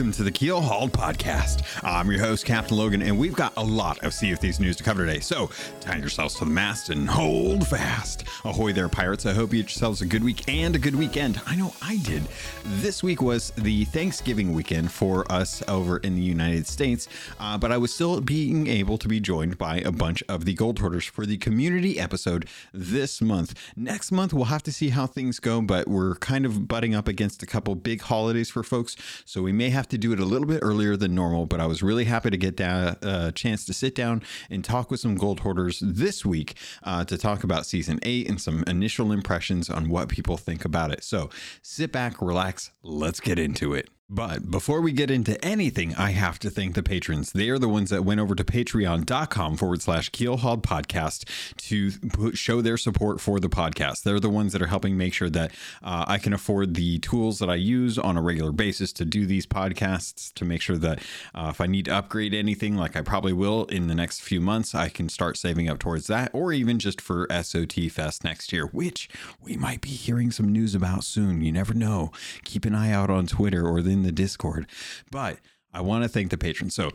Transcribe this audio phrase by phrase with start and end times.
[0.00, 1.62] welcome to the Keel Hauled Podcast.
[1.82, 4.76] I'm your host, Captain Logan, and we've got a lot of Sea of Thieves news
[4.76, 5.20] to cover today.
[5.20, 5.50] So
[5.82, 8.24] tie yourselves to the mast and hold fast.
[8.46, 9.26] Ahoy there, pirates.
[9.26, 11.38] I hope you had yourselves a good week and a good weekend.
[11.46, 12.22] I know I did.
[12.64, 17.06] This week was the Thanksgiving weekend for us over in the United States,
[17.38, 20.54] uh, but I was still being able to be joined by a bunch of the
[20.54, 23.54] Gold Hoarders for the community episode this month.
[23.76, 27.06] Next month, we'll have to see how things go, but we're kind of butting up
[27.06, 28.96] against a couple big holidays for folks,
[29.26, 31.46] so we may have to do it a little bit earlier than normal.
[31.46, 34.90] But I was really happy to get a uh, chance to sit down and talk
[34.90, 39.12] with some gold hoarders this week uh, to talk about season eight and some initial
[39.12, 41.04] impressions on what people think about it.
[41.04, 41.30] So
[41.62, 43.88] sit back, relax, let's get into it.
[44.12, 47.30] But before we get into anything, I have to thank the patrons.
[47.30, 51.24] They are the ones that went over to patreon.com forward slash keelhauled podcast
[51.68, 54.02] to put, show their support for the podcast.
[54.02, 57.38] They're the ones that are helping make sure that uh, I can afford the tools
[57.38, 60.98] that I use on a regular basis to do these podcasts, to make sure that
[61.32, 64.40] uh, if I need to upgrade anything, like I probably will in the next few
[64.40, 68.52] months, I can start saving up towards that, or even just for SOT Fest next
[68.52, 69.08] year, which
[69.40, 71.42] we might be hearing some news about soon.
[71.42, 72.10] You never know.
[72.42, 74.66] Keep an eye out on Twitter or the the Discord.
[75.10, 75.38] But
[75.72, 76.74] I want to thank the patrons.
[76.74, 76.90] So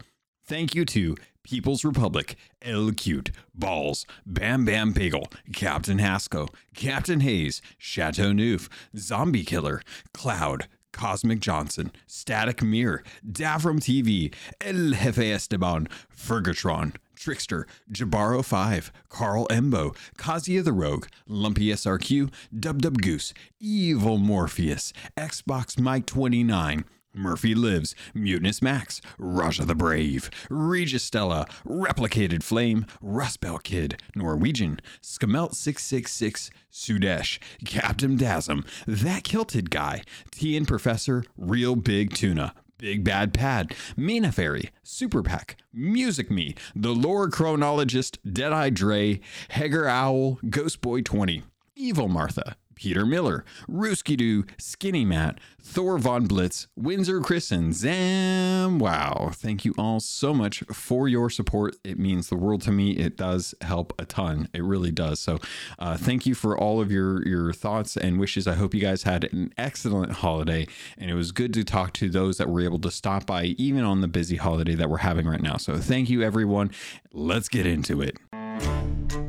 [0.45, 7.61] thank you to People's Republic, El Cute, Balls, Bam Bam Bagel, Captain Hasco, Captain Hayes,
[7.77, 8.67] Chateau Neuf,
[8.97, 9.81] Zombie Killer,
[10.13, 19.45] Cloud, Cosmic Johnson, Static Mirror, Davram TV, El Jefe Esteban, Fergatron, Trickster, Jabaro 5, Carl
[19.49, 26.85] Embo, Kazia the Rogue, Lumpy SRQ, Dub Dub Goose, Evil Morpheus, Xbox Mike 29,
[27.15, 35.55] Murphy Lives, Mutinous Max, Raja the Brave, Regis Stella, Replicated Flame, Rustbelt Kid, Norwegian, Skamelt
[35.55, 43.73] 666, Sudesh, Captain Dasm, That Kilted Guy, Tian Professor, Real Big Tuna, Big Bad Pad,
[43.95, 51.01] Mina Fairy, Super Pack, Music Me, The Lore Chronologist, Deadeye Dre, Heger Owl, Ghost Boy
[51.01, 51.43] 20,
[51.75, 58.77] Evil Martha, Peter Miller, Rooski Doo, Skinny Matt, Thor Von Blitz, Windsor Chris, and Zam.
[58.77, 59.31] Wow.
[59.33, 61.75] Thank you all so much for your support.
[61.83, 62.91] It means the world to me.
[62.91, 64.47] It does help a ton.
[64.53, 65.19] It really does.
[65.19, 65.39] So
[65.79, 68.47] uh, thank you for all of your, your thoughts and wishes.
[68.47, 70.67] I hope you guys had an excellent holiday.
[70.97, 73.83] And it was good to talk to those that were able to stop by, even
[73.83, 75.57] on the busy holiday that we're having right now.
[75.57, 76.71] So thank you, everyone.
[77.11, 79.24] Let's get into it.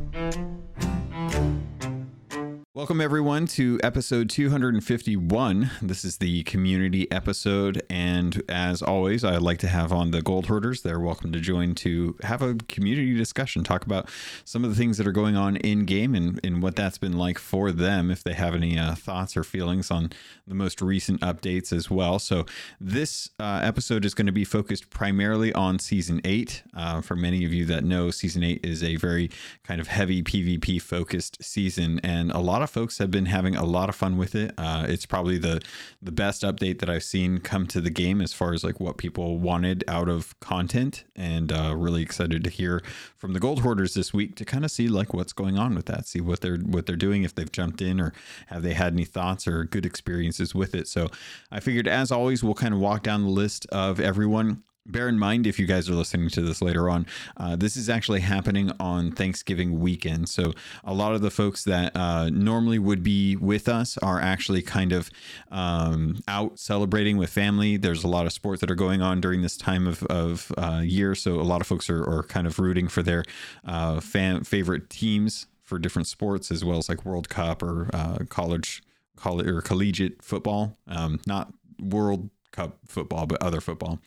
[2.76, 5.70] Welcome, everyone, to episode 251.
[5.81, 7.81] This is the community episode.
[7.88, 10.82] And as always, I'd like to have on the Gold Hoarders.
[10.82, 14.10] They're welcome to join to have a community discussion, talk about
[14.44, 17.16] some of the things that are going on in game and, and what that's been
[17.16, 20.10] like for them, if they have any uh, thoughts or feelings on
[20.47, 22.19] the most recent updates as well.
[22.19, 22.44] So,
[22.78, 26.62] this uh, episode is going to be focused primarily on season eight.
[26.76, 29.31] Uh, for many of you that know, season eight is a very
[29.65, 33.56] kind of heavy PvP focused season, and a lot of of folks have been having
[33.56, 34.53] a lot of fun with it.
[34.59, 35.62] Uh, it's probably the
[36.03, 38.99] the best update that I've seen come to the game as far as like what
[38.99, 42.82] people wanted out of content, and uh, really excited to hear
[43.16, 45.87] from the gold hoarders this week to kind of see like what's going on with
[45.87, 48.12] that, see what they're what they're doing, if they've jumped in or
[48.49, 50.88] have they had any thoughts or good experiences with it.
[50.88, 51.09] So
[51.50, 55.19] I figured, as always, we'll kind of walk down the list of everyone bear in
[55.19, 58.70] mind if you guys are listening to this later on uh, this is actually happening
[58.80, 60.28] on thanksgiving weekend.
[60.28, 60.52] So
[60.84, 64.92] a lot of the folks that uh, normally would be with us are actually kind
[64.92, 65.10] of
[65.50, 67.76] um, out celebrating with family.
[67.76, 70.82] There's a lot of sports that are going on during this time of, of uh,
[70.84, 71.14] year.
[71.14, 73.24] So a lot of folks are, are kind of rooting for their
[73.64, 78.18] uh, fan favorite teams for different sports as well as like world cup or uh,
[78.28, 78.82] college
[79.16, 80.77] college or collegiate football.
[80.86, 84.00] Um, not world Cup football, but other football.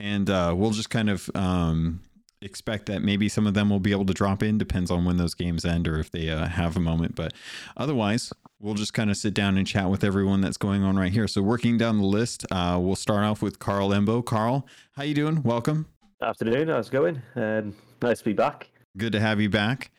[0.00, 2.00] And uh, we'll just kind of um,
[2.40, 5.16] expect that maybe some of them will be able to drop in, depends on when
[5.16, 7.14] those games end or if they uh, have a moment.
[7.14, 7.32] But
[7.76, 11.12] otherwise, we'll just kind of sit down and chat with everyone that's going on right
[11.12, 11.28] here.
[11.28, 14.24] So working down the list, uh, we'll start off with Carl Embo.
[14.24, 14.66] Carl,
[14.96, 15.42] how you doing?
[15.42, 15.86] Welcome.
[16.20, 16.68] Afternoon.
[16.68, 17.22] How's it going?
[17.36, 18.68] Um, nice to be back.
[18.96, 19.90] Good to have you back.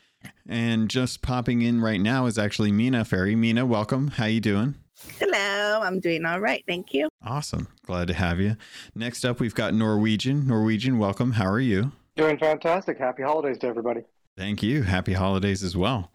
[0.47, 3.35] And just popping in right now is actually Mina Ferry.
[3.35, 4.09] Mina, welcome.
[4.09, 4.75] How you doing?
[5.19, 6.63] Hello, I'm doing all right.
[6.68, 7.10] Thank you.
[7.25, 7.68] Awesome.
[7.86, 8.56] Glad to have you.
[8.95, 10.48] Next up, we've got Norwegian.
[10.48, 11.34] Norwegian, welcome.
[11.34, 11.92] How are you?
[12.16, 12.98] Doing fantastic.
[12.98, 14.01] Happy holidays to everybody.
[14.38, 14.84] Thank you.
[14.84, 16.12] Happy holidays as well.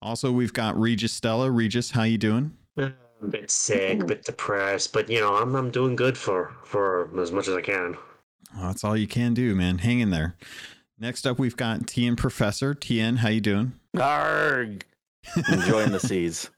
[0.00, 1.50] Also, we've got Regis Stella.
[1.50, 2.56] Regis, how you doing?
[2.76, 2.90] Uh,
[3.22, 7.10] a bit sick, a bit depressed, but you know, I'm I'm doing good for for
[7.20, 7.96] as much as I can.
[8.54, 9.78] Well, that's all you can do, man.
[9.78, 10.36] Hang in there.
[10.98, 12.74] Next up, we've got Tien Professor.
[12.74, 13.72] Tien, how you doing?
[13.98, 14.84] Arg.
[15.52, 16.50] Enjoying the seas.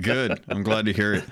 [0.00, 0.40] Good.
[0.48, 1.24] I'm glad to hear it.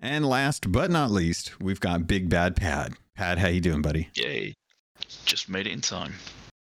[0.00, 2.94] And last but not least, we've got Big Bad Pad.
[3.14, 4.08] Pad, how you doing, buddy?
[4.14, 4.54] Yay.
[5.26, 6.14] Just made it in time.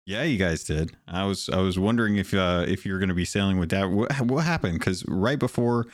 [0.05, 0.91] Yeah, you guys did.
[1.07, 3.89] I was I was wondering if uh, if you're going to be sailing with that.
[3.89, 4.79] What, what happened?
[4.79, 5.85] Because right before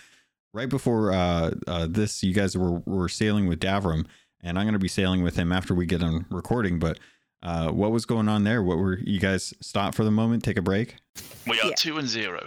[0.54, 4.06] right before uh, uh, this, you guys were were sailing with Davram,
[4.42, 6.80] and I'm going to be sailing with him after we get on recording.
[6.80, 7.00] But
[7.44, 8.64] uh, what was going on there?
[8.64, 10.96] What were you guys stop for the moment, take a break?
[11.46, 11.76] We are Yeah.
[11.76, 12.42] two and zero.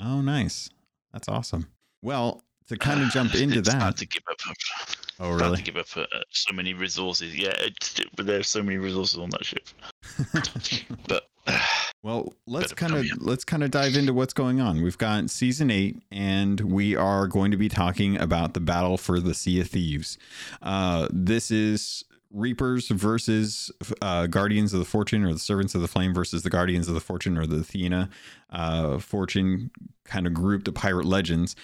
[0.00, 0.70] Oh, nice.
[1.12, 1.66] That's awesome.
[2.02, 3.82] Well, to kind of jump into it's that.
[3.82, 4.36] Hard to give up.
[5.20, 5.56] Oh, Hard really?
[5.58, 7.36] to give up uh, so many resources.
[7.36, 7.54] Yeah,
[8.16, 9.68] but there's so many resources on that ship.
[11.08, 11.24] But
[12.02, 14.82] Well, let's kind of let's kind of dive into what's going on.
[14.82, 19.18] We've got season eight, and we are going to be talking about the battle for
[19.18, 20.16] the Sea of Thieves.
[20.62, 25.88] Uh, this is Reapers versus uh, Guardians of the Fortune, or the Servants of the
[25.88, 28.10] Flame versus the Guardians of the Fortune, or the Athena
[28.50, 29.70] uh, Fortune
[30.04, 31.56] kind of group the Pirate Legends,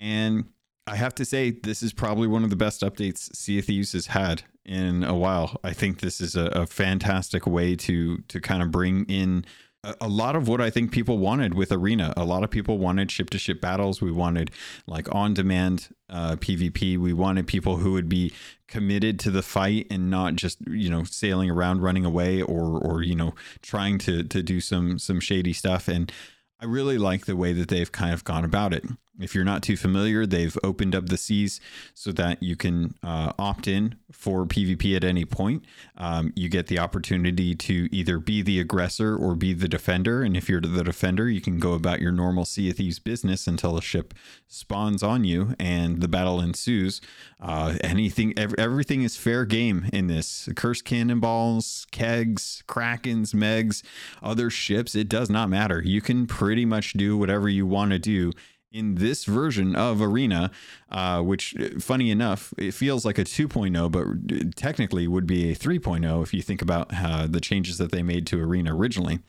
[0.00, 0.46] and
[0.86, 3.92] I have to say, this is probably one of the best updates Sea of Thieves
[3.92, 5.60] has had in a while.
[5.62, 9.44] I think this is a, a fantastic way to to kind of bring in
[9.84, 12.12] a, a lot of what I think people wanted with Arena.
[12.16, 14.00] A lot of people wanted ship to ship battles.
[14.00, 14.50] We wanted
[14.86, 16.98] like on demand uh, PvP.
[16.98, 18.32] We wanted people who would be
[18.66, 23.02] committed to the fight and not just you know sailing around, running away, or or
[23.02, 25.88] you know trying to to do some some shady stuff.
[25.88, 26.10] And
[26.58, 28.84] I really like the way that they've kind of gone about it.
[29.20, 31.60] If you're not too familiar, they've opened up the seas
[31.94, 35.64] so that you can uh, opt in for PvP at any point.
[35.96, 40.22] Um, you get the opportunity to either be the aggressor or be the defender.
[40.22, 43.46] And if you're the defender, you can go about your normal Sea of Thieves business
[43.46, 44.14] until a ship
[44.48, 47.00] spawns on you and the battle ensues.
[47.40, 50.48] Uh, anything, ev- everything is fair game in this.
[50.56, 53.82] Cursed cannonballs, kegs, krakens, megs,
[54.22, 54.94] other ships.
[54.94, 55.82] It does not matter.
[55.82, 58.32] You can pretty much do whatever you want to do
[58.72, 60.50] in this version of Arena,
[60.90, 66.22] uh, which, funny enough, it feels like a 2.0, but technically would be a 3.0
[66.22, 69.20] if you think about uh, the changes that they made to Arena originally.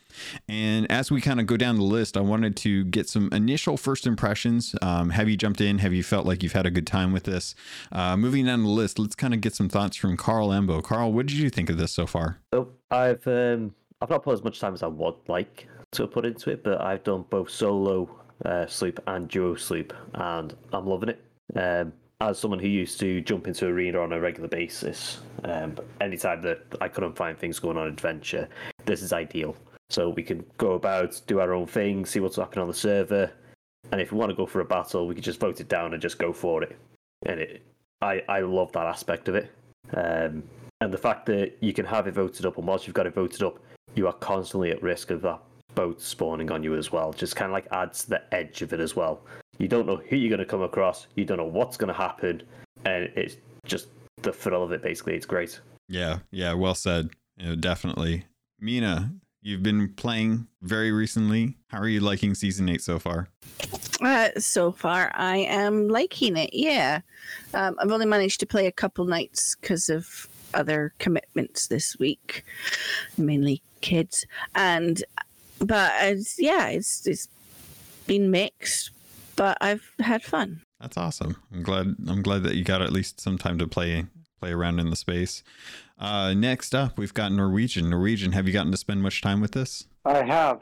[0.47, 3.77] And as we kind of go down the list, I wanted to get some initial
[3.77, 4.75] first impressions.
[4.81, 5.79] Um, have you jumped in?
[5.79, 7.55] Have you felt like you've had a good time with this?
[7.91, 10.83] Uh, moving down the list, let's kind of get some thoughts from Carl Embo.
[10.83, 12.37] Carl, what did you think of this so far?
[12.53, 16.25] So I've um, I've not put as much time as I would like to put
[16.25, 18.09] into it, but I've done both solo
[18.45, 21.23] uh, sloop and duo sloop, and I'm loving it.
[21.55, 26.41] Um, as someone who used to jump into arena on a regular basis, um, anytime
[26.43, 28.47] that I couldn't find things going on adventure,
[28.85, 29.55] this is ideal.
[29.89, 33.31] So we can go about, do our own thing, see what's happening on the server,
[33.91, 35.93] and if we want to go for a battle, we can just vote it down
[35.93, 36.77] and just go for it.
[37.25, 37.63] And it,
[38.01, 39.51] I I love that aspect of it.
[39.93, 40.43] Um,
[40.79, 43.13] and the fact that you can have it voted up, and whilst you've got it
[43.13, 43.59] voted up,
[43.95, 45.39] you are constantly at risk of that
[45.75, 47.13] boat spawning on you as well.
[47.13, 49.21] Just kind of like adds the edge of it as well.
[49.57, 51.93] You don't know who you're going to come across, you don't know what's going to
[51.93, 52.43] happen,
[52.85, 53.87] and it's just
[54.21, 54.81] the thrill of it.
[54.81, 55.59] Basically, it's great.
[55.87, 57.09] Yeah, yeah, well said.
[57.37, 58.25] You know, definitely.
[58.59, 61.57] Mina, you've been playing very recently.
[61.67, 63.27] How are you liking season eight so far?
[64.01, 66.51] Uh, so far, I am liking it.
[66.53, 67.01] Yeah,
[67.53, 72.43] um, I've only managed to play a couple nights because of other commitments this week,
[73.17, 74.25] mainly kids.
[74.55, 75.03] And
[75.65, 77.27] but it's, yeah, it's it's
[78.07, 78.91] been mixed,
[79.35, 80.61] but I've had fun.
[80.79, 81.37] That's awesome.
[81.53, 81.95] I'm glad.
[82.07, 84.05] I'm glad that you got at least some time to play
[84.39, 85.43] play around in the space.
[85.99, 87.89] Uh, next up, we've got Norwegian.
[87.89, 89.85] Norwegian, have you gotten to spend much time with this?
[90.03, 90.61] I have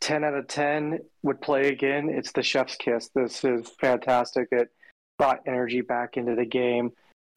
[0.00, 2.08] 10 out of 10 would play again.
[2.08, 3.10] It's the chef's kiss.
[3.14, 4.48] This is fantastic.
[4.52, 4.68] It
[5.18, 6.92] brought energy back into the game.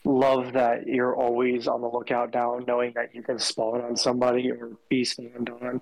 [0.06, 4.51] Love that you're always on the lookout now, knowing that you can spawn on somebody
[4.51, 5.82] or be spawned on.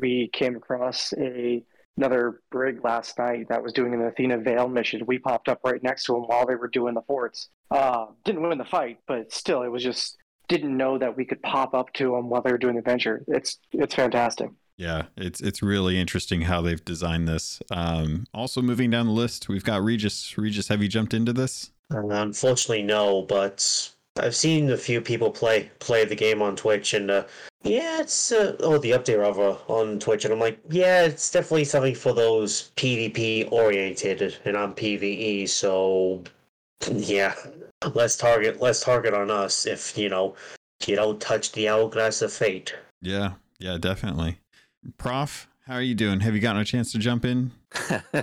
[0.00, 1.64] We came across a
[1.96, 5.04] another brig last night that was doing an Athena Veil mission.
[5.06, 7.50] We popped up right next to them while they were doing the forts.
[7.70, 10.16] Uh, didn't win the fight, but still, it was just
[10.48, 13.24] didn't know that we could pop up to them while they were doing the adventure.
[13.28, 14.50] It's it's fantastic.
[14.76, 17.60] Yeah, it's it's really interesting how they've designed this.
[17.70, 20.36] Um, also, moving down the list, we've got Regis.
[20.36, 21.70] Regis, have you jumped into this?
[21.92, 23.22] Uh, unfortunately, no.
[23.22, 27.24] But I've seen a few people play play the game on Twitch, and uh,
[27.62, 31.64] yeah, it's uh, oh the update rather on Twitch, and I'm like, yeah, it's definitely
[31.64, 36.22] something for those PvP oriented, and I'm PVE, so
[36.90, 37.34] yeah,
[37.94, 40.34] less target less target on us if you know
[40.86, 42.74] you don't touch the hourglass of fate.
[43.00, 44.38] Yeah, yeah, definitely.
[44.98, 46.20] Prof, how are you doing?
[46.20, 47.52] Have you gotten a chance to jump in?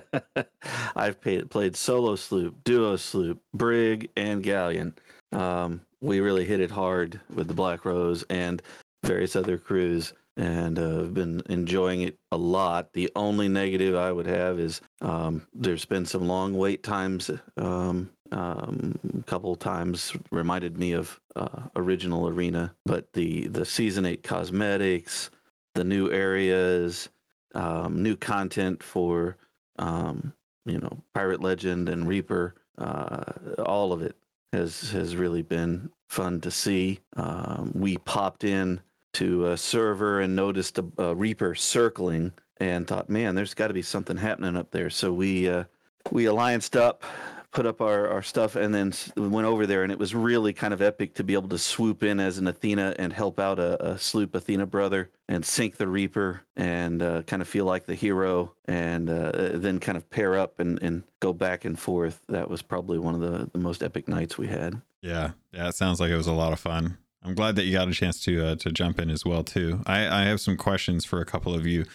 [0.95, 4.93] I've paid, played solo sloop, duo sloop, brig, and galleon.
[5.31, 8.61] Um, we really hit it hard with the Black Rose and
[9.03, 12.93] various other crews, and uh, I've been enjoying it a lot.
[12.93, 18.09] The only negative I would have is um, there's been some long wait times um,
[18.31, 24.23] um, a couple times reminded me of uh, original arena but the the season 8
[24.23, 25.29] cosmetics
[25.75, 27.09] the new areas
[27.55, 29.37] um, new content for
[29.79, 30.33] um,
[30.65, 33.23] you know pirate legend and reaper uh,
[33.65, 34.15] all of it
[34.53, 36.99] has has really been fun to see.
[37.15, 38.81] Um, we popped in
[39.13, 43.73] to a server and noticed a, a reaper circling and thought man there's got to
[43.73, 44.89] be something happening up there.
[44.89, 45.65] So we uh,
[46.11, 47.03] we allianced up
[47.51, 50.73] put up our, our stuff and then went over there and it was really kind
[50.73, 53.91] of epic to be able to swoop in as an athena and help out a,
[53.91, 57.95] a sloop athena brother and sink the reaper and uh, kind of feel like the
[57.95, 62.49] hero and uh, then kind of pair up and, and go back and forth that
[62.49, 65.99] was probably one of the, the most epic nights we had Yeah, yeah, it sounds
[65.99, 66.97] like it was a lot of fun.
[67.23, 69.81] I'm glad that you got a chance to uh, to jump in as well too.
[69.85, 71.85] I, I have some questions for a couple of you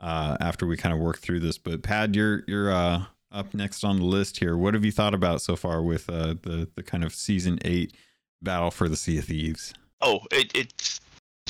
[0.00, 1.58] uh, after we kind of work through this.
[1.58, 4.56] But Pad, you're you're uh, up next on the list here.
[4.56, 7.94] What have you thought about so far with uh, the the kind of season eight
[8.42, 9.74] battle for the Sea of Thieves?
[10.00, 11.00] Oh, it, it's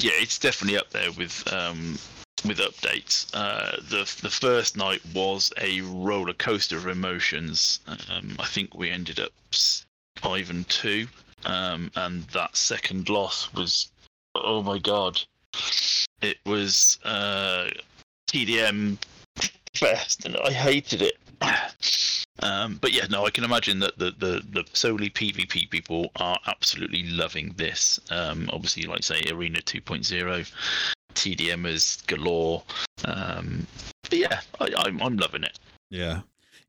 [0.00, 1.98] yeah, it's definitely up there with um
[2.46, 3.30] with updates.
[3.34, 7.80] Uh, the the first night was a roller coaster of emotions.
[7.86, 9.32] Um, I think we ended up
[10.16, 11.06] five and two,
[11.44, 13.90] um, and that second loss was
[14.34, 15.20] oh my god,
[16.20, 17.68] it was uh,
[18.28, 18.98] TDM
[19.74, 21.18] fest, and I hated it.
[22.42, 26.38] Um, but yeah, no, I can imagine that the, the, the solely PvP people are
[26.46, 28.00] absolutely loving this.
[28.10, 30.52] Um, obviously, like say Arena 2.0,
[31.14, 32.62] TDMers galore.
[33.04, 33.66] Um,
[34.02, 35.58] but yeah, I, I'm I'm loving it.
[35.90, 36.20] Yeah.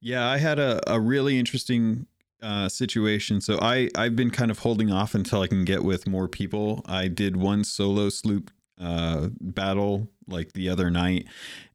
[0.02, 2.08] Yeah, I had a, a really interesting
[2.42, 3.40] uh, situation.
[3.40, 6.82] So I, I've been kind of holding off until I can get with more people.
[6.86, 11.26] I did one solo sloop uh, battle like the other night.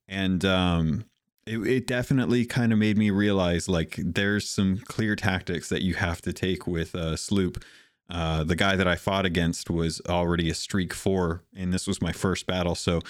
[0.06, 1.04] And um,
[1.48, 5.94] it, it definitely kind of made me realize like there's some clear tactics that you
[5.94, 7.64] have to take with a sloop.
[8.10, 12.00] Uh, the guy that I fought against was already a streak four, and this was
[12.00, 12.74] my first battle.
[12.74, 13.00] So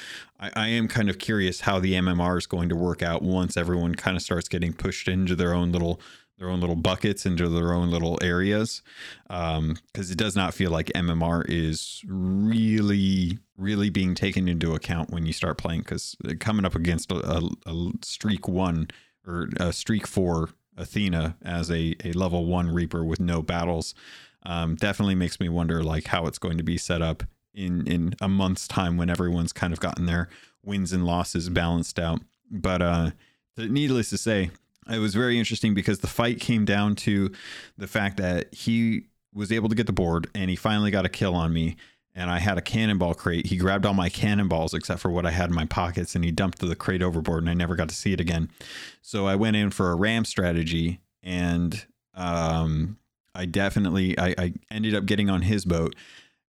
[0.41, 3.57] I, I am kind of curious how the MMR is going to work out once
[3.57, 6.01] everyone kind of starts getting pushed into their own little
[6.39, 8.83] their own little buckets into their own little areas
[9.27, 15.27] because it does not feel like MMR is really really being taken into account when
[15.27, 18.89] you start playing because coming up against a, a, a streak one
[19.27, 23.95] or a streak four Athena as a, a level one Reaper with no battles
[24.45, 28.15] um, definitely makes me wonder like how it's going to be set up in in
[28.21, 30.29] a month's time when everyone's kind of gotten their
[30.65, 32.21] wins and losses balanced out.
[32.51, 33.11] But uh,
[33.57, 34.51] needless to say,
[34.89, 37.31] it was very interesting because the fight came down to
[37.77, 39.05] the fact that he
[39.35, 41.77] was able to get the board and he finally got a kill on me.
[42.15, 43.47] And I had a cannonball crate.
[43.47, 46.33] He grabbed all my cannonballs except for what I had in my pockets and he
[46.33, 48.51] dumped the crate overboard and I never got to see it again.
[49.03, 52.99] So I went in for a ram strategy and um,
[53.35, 55.95] I definitely I, I ended up getting on his boat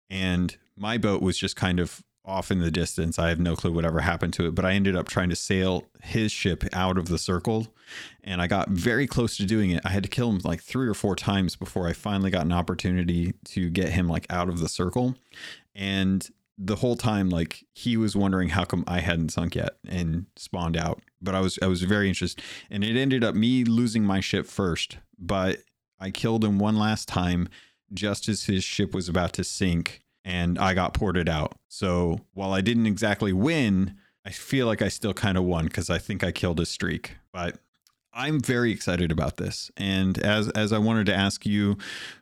[0.09, 3.17] and my boat was just kind of off in the distance.
[3.17, 5.85] I have no clue whatever happened to it, but I ended up trying to sail
[6.01, 7.67] his ship out of the circle
[8.23, 9.81] and I got very close to doing it.
[9.85, 12.51] I had to kill him like three or four times before I finally got an
[12.51, 15.15] opportunity to get him like out of the circle.
[15.73, 20.25] And the whole time like he was wondering how come I hadn't sunk yet and
[20.35, 21.01] spawned out.
[21.21, 24.45] But I was I was very interested and it ended up me losing my ship
[24.45, 25.59] first, but
[25.99, 27.49] I killed him one last time
[27.93, 31.57] just as his ship was about to sink and I got ported out.
[31.67, 33.95] So while I didn't exactly win,
[34.25, 37.17] I feel like I still kind of won because I think I killed a streak.
[37.31, 37.59] But
[38.13, 39.71] I'm very excited about this.
[39.77, 41.77] And as as I wanted to ask you,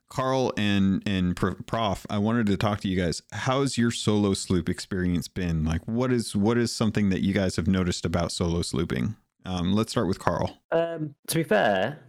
[0.10, 3.22] Carl and and Prof, I wanted to talk to you guys.
[3.32, 5.66] How's your solo sloop experience been?
[5.66, 9.16] Like, what is what is something that you guys have noticed about solo slooping?
[9.46, 10.58] Um, let's start with Carl.
[10.72, 12.00] Um, to be fair,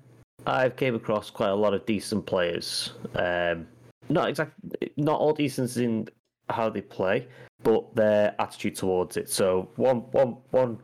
[0.47, 2.92] I've came across quite a lot of decent players.
[3.14, 3.66] Um,
[4.08, 6.08] not exactly, not all decent in
[6.50, 7.26] how they play,
[7.62, 9.28] but their attitude towards it.
[9.28, 10.78] So one, one, one,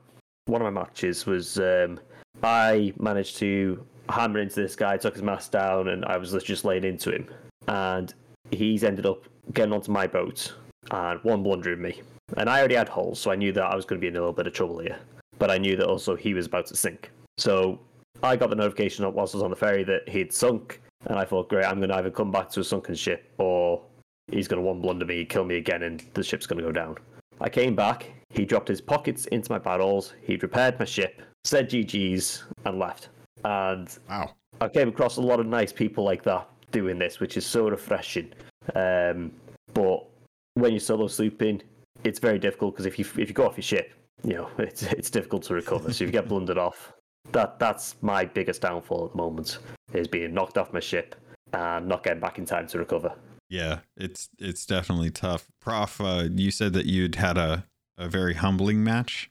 [0.47, 1.99] one of my matches was um,
[2.43, 6.65] I managed to hammer into this guy, took his mask down, and I was just
[6.65, 7.29] laying into him,
[7.69, 8.13] and
[8.51, 10.55] he's ended up getting onto my boat
[10.91, 12.03] and one blundering me.
[12.37, 14.17] And I already had holes, so I knew that I was going to be in
[14.17, 14.99] a little bit of trouble here.
[15.39, 17.11] But I knew that also he was about to sink.
[17.39, 17.81] So
[18.23, 21.25] I got the notification whilst I was on the ferry that he'd sunk, and I
[21.25, 23.83] thought, great, I'm going to either come back to a sunken ship or
[24.31, 26.73] he's going to one blunder me, kill me again, and the ship's going to go
[26.73, 26.97] down.
[27.41, 31.69] I came back, he dropped his pockets into my barrels, he'd repaired my ship, said
[31.69, 33.09] GG's, and left.
[33.45, 34.31] And Wow.
[34.61, 37.69] I came across a lot of nice people like that doing this, which is so
[37.69, 38.33] refreshing.
[38.75, 39.33] Um,
[39.75, 40.07] but
[40.55, 41.61] when you're solo slooping,
[42.05, 43.93] it's very difficult because if you if you go off your ship,
[44.23, 45.93] you know it's it's difficult to recover.
[45.93, 46.93] so if you get blundered off,
[47.33, 49.59] that that's my biggest downfall at the moment.
[49.95, 51.15] Is being knocked off my ship
[51.53, 53.13] and not getting back in time to recover.
[53.49, 55.47] Yeah, it's it's definitely tough.
[55.61, 59.31] Prof, uh, you said that you'd had a, a very humbling match.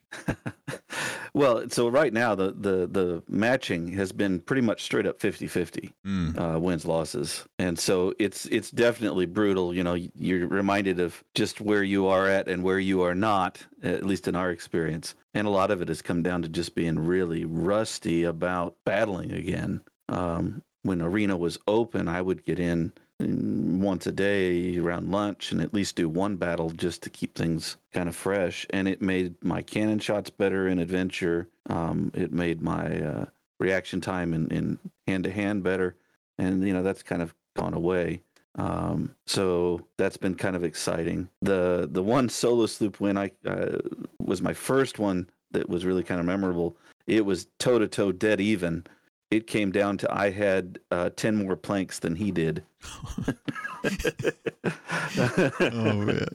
[1.34, 5.91] well, so right now the, the the matching has been pretty much straight up 50-50
[6.05, 9.74] Mm, uh, wins losses, and so it's it's definitely brutal.
[9.74, 13.65] You know, you're reminded of just where you are at and where you are not,
[13.82, 15.15] at least in our experience.
[15.34, 19.32] And a lot of it has come down to just being really rusty about battling
[19.32, 19.82] again.
[20.10, 22.91] Um, when arena was open, I would get in
[23.22, 27.36] mm, once a day around lunch and at least do one battle just to keep
[27.36, 28.67] things kind of fresh.
[28.72, 31.48] And it made my cannon shots better in adventure.
[31.69, 33.25] Um, it made my uh,
[33.60, 35.95] reaction time in, in hand-to-hand better.
[36.38, 38.22] And you know that's kind of gone away.
[38.55, 41.29] Um, so that's been kind of exciting.
[41.41, 43.77] The the one solo sloop win i uh,
[44.19, 46.75] was my first one that was really kind of memorable.
[47.07, 48.86] It was toe to toe dead even
[49.36, 52.63] it came down to i had uh, 10 more planks than he did
[55.60, 56.28] Oh, man.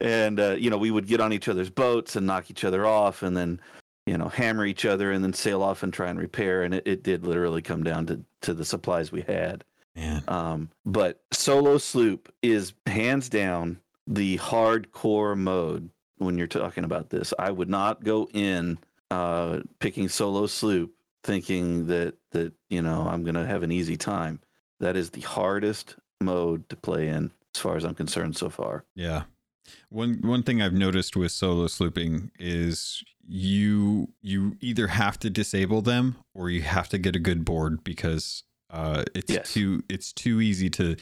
[0.00, 2.86] and uh, you know we would get on each other's boats and knock each other
[2.86, 3.60] off and then
[4.06, 6.86] you know hammer each other and then sail off and try and repair and it,
[6.86, 9.64] it did literally come down to to the supplies we had
[9.96, 10.22] man.
[10.28, 17.32] um, but solo sloop is hands down the hardcore mode when you're talking about this
[17.38, 18.78] i would not go in
[19.10, 20.90] uh, picking solo sloop
[21.24, 24.40] thinking that that you know i'm going to have an easy time
[24.80, 28.84] that is the hardest mode to play in as far as i'm concerned so far
[28.94, 29.22] Yeah.
[29.88, 35.80] One one thing I've noticed with solo slooping is you you either have to disable
[35.80, 39.54] them or you have to get a good board because uh, it's Yes.
[39.54, 40.96] too it's too easy to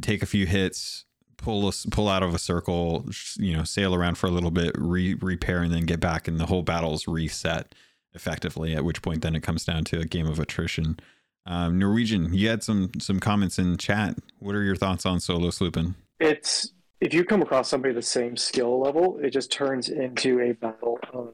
[0.00, 1.06] take a few hits,
[1.38, 3.04] pull us pull out of a circle,
[3.36, 6.38] you know, sail around for a little bit, re- repair, and then get back, and
[6.38, 7.74] the whole battle's reset
[8.18, 8.74] effectively.
[8.74, 10.98] At which point, then it comes down to a game of attrition.
[11.46, 14.16] Um, Norwegian, you had some some comments in chat.
[14.40, 15.94] What are your thoughts on solo slooping?
[16.20, 20.52] It's if you come across somebody the same skill level, it just turns into a
[20.52, 21.32] battle of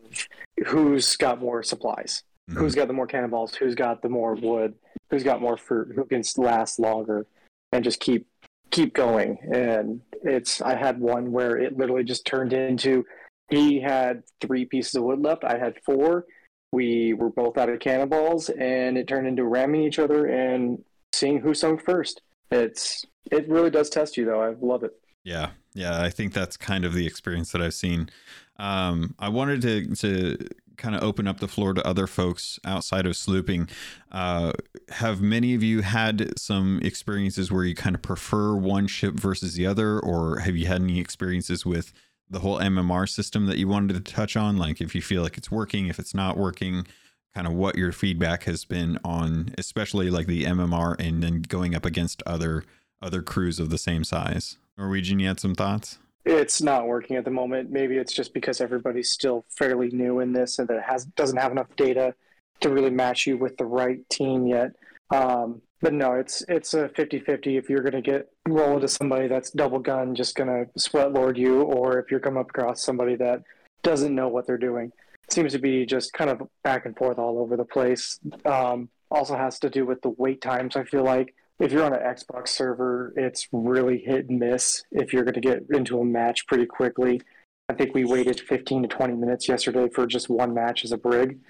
[0.67, 2.61] who's got more supplies, Mm-hmm.
[2.61, 4.75] who's got the more cannonballs, who's got the more wood,
[5.09, 7.27] who's got more fruit, who can last longer,
[7.73, 8.27] and just keep
[8.71, 9.39] keep going.
[9.51, 13.07] And it's I had one where it literally just turned into
[13.49, 16.27] he had three pieces of wood left, I had four.
[16.75, 20.83] We were both out of cannonballs, and it turned into ramming each other and
[21.13, 22.21] seeing who sunk first.
[22.51, 24.43] It's it really does test you though.
[24.43, 24.93] I love it.
[25.23, 28.11] Yeah, yeah, I think that's kind of the experience that I've seen.
[28.59, 33.07] Um, I wanted to to kind of open up the floor to other folks outside
[33.07, 33.71] of slooping.
[34.11, 34.53] Uh,
[34.89, 39.55] have many of you had some experiences where you kind of prefer one ship versus
[39.55, 41.93] the other, or have you had any experiences with
[42.29, 44.57] the whole MMR system that you wanted to touch on?
[44.57, 46.87] Like if you feel like it's working, if it's not working,
[47.35, 51.75] kind of what your feedback has been on, especially like the MMR and then going
[51.75, 52.65] up against other
[53.03, 54.57] other crews of the same size.
[54.79, 55.99] Norwegian, you had some thoughts?
[56.25, 57.71] It's not working at the moment.
[57.71, 61.37] Maybe it's just because everybody's still fairly new in this and that it has doesn't
[61.37, 62.15] have enough data
[62.61, 64.73] to really match you with the right team yet.
[65.11, 69.29] Um, but no, it's it's a 50-50 if you're going to get roll into somebody
[69.29, 72.83] that's double gun, just going to sweat lord you, or if you're coming up across
[72.83, 73.43] somebody that
[73.83, 74.91] doesn't know what they're doing.
[75.25, 78.19] It seems to be just kind of back and forth all over the place.
[78.47, 80.75] Um, also has to do with the wait times.
[80.75, 85.13] I feel like if you're on an Xbox server, it's really hit and miss if
[85.13, 87.21] you're going to get into a match pretty quickly.
[87.69, 90.97] I think we waited 15 to 20 minutes yesterday for just one match as a
[90.97, 91.41] brig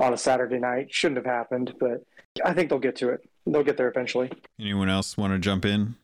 [0.00, 0.86] on a Saturday night.
[0.88, 2.06] Shouldn't have happened, but
[2.42, 3.20] I think they'll get to it.
[3.46, 4.30] They'll get there eventually.
[4.60, 5.96] Anyone else want to jump in?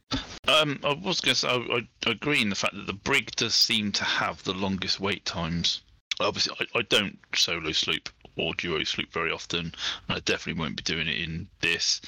[0.48, 3.30] Um, I was going to say, I, I agree in the fact that the brig
[3.36, 5.82] does seem to have the longest wait times.
[6.20, 9.74] Obviously, I, I don't solo sloop or duo sloop very often, and
[10.08, 12.00] I definitely won't be doing it in this.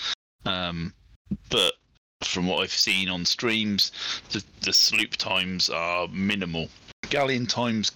[0.46, 0.92] Um,
[1.48, 1.74] but
[2.24, 3.92] from what I've seen on streams,
[4.30, 6.68] the, the sloop times are minimal.
[7.08, 7.92] Galleon times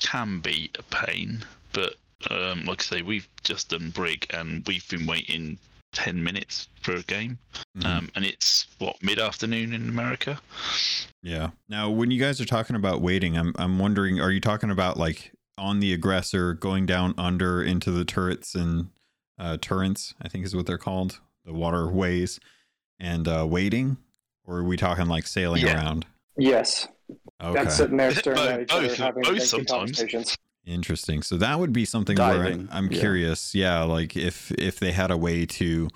[0.00, 1.94] can be a pain, but
[2.30, 5.58] um, like I say, we've just done brig and we've been waiting
[5.98, 7.38] 10 minutes for a game.
[7.76, 7.84] Mhm.
[7.84, 10.40] Um, and it's what mid afternoon in America.
[11.22, 11.50] Yeah.
[11.68, 14.96] Now, when you guys are talking about waiting, I'm I'm wondering, are you talking about
[14.96, 18.90] like on the aggressor going down under into the turrets and
[19.38, 20.14] uh, turrets?
[20.22, 22.38] I think is what they're called, the waterways,
[23.00, 23.96] and uh, waiting,
[24.46, 25.74] or are we talking like sailing Yeah.
[25.82, 26.06] around?
[26.36, 26.86] Yes,
[27.42, 27.54] Okay.
[27.64, 29.70] that's sitting there staring Both- at each both- other, having both sometimes.
[29.98, 30.38] conversations.
[30.68, 31.22] Interesting.
[31.22, 33.00] So that would be something Diving, where I'm yeah.
[33.00, 33.54] curious.
[33.54, 35.88] Yeah, like if if they had a way to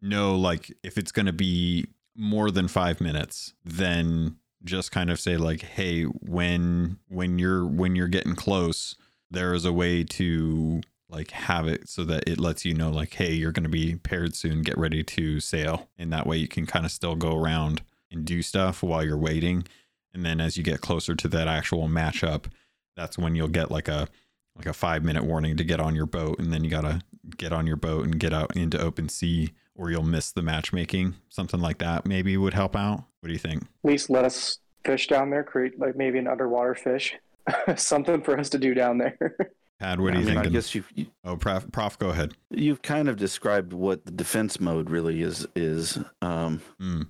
[0.00, 5.20] know, like if it's going to be more than five minutes, then just kind of
[5.20, 8.96] say like, hey, when when you're when you're getting close,
[9.30, 13.14] there is a way to like have it so that it lets you know like
[13.14, 16.48] hey you're going to be paired soon get ready to sail and that way you
[16.48, 19.64] can kind of still go around and do stuff while you're waiting
[20.12, 22.46] and then as you get closer to that actual matchup
[22.96, 24.08] that's when you'll get like a
[24.56, 27.00] like a five minute warning to get on your boat and then you gotta
[27.36, 31.14] get on your boat and get out into open sea or you'll miss the matchmaking
[31.28, 34.58] something like that maybe would help out what do you think At least let us
[34.86, 37.16] fish down there, create like maybe an underwater fish,
[37.76, 39.18] something for us to do down there.
[39.78, 42.32] Pad, what do you mean, think I guess you've you- oh prof, prof go ahead
[42.50, 45.98] you've kind of described what the defense mode really is is.
[46.22, 47.06] Um, mm.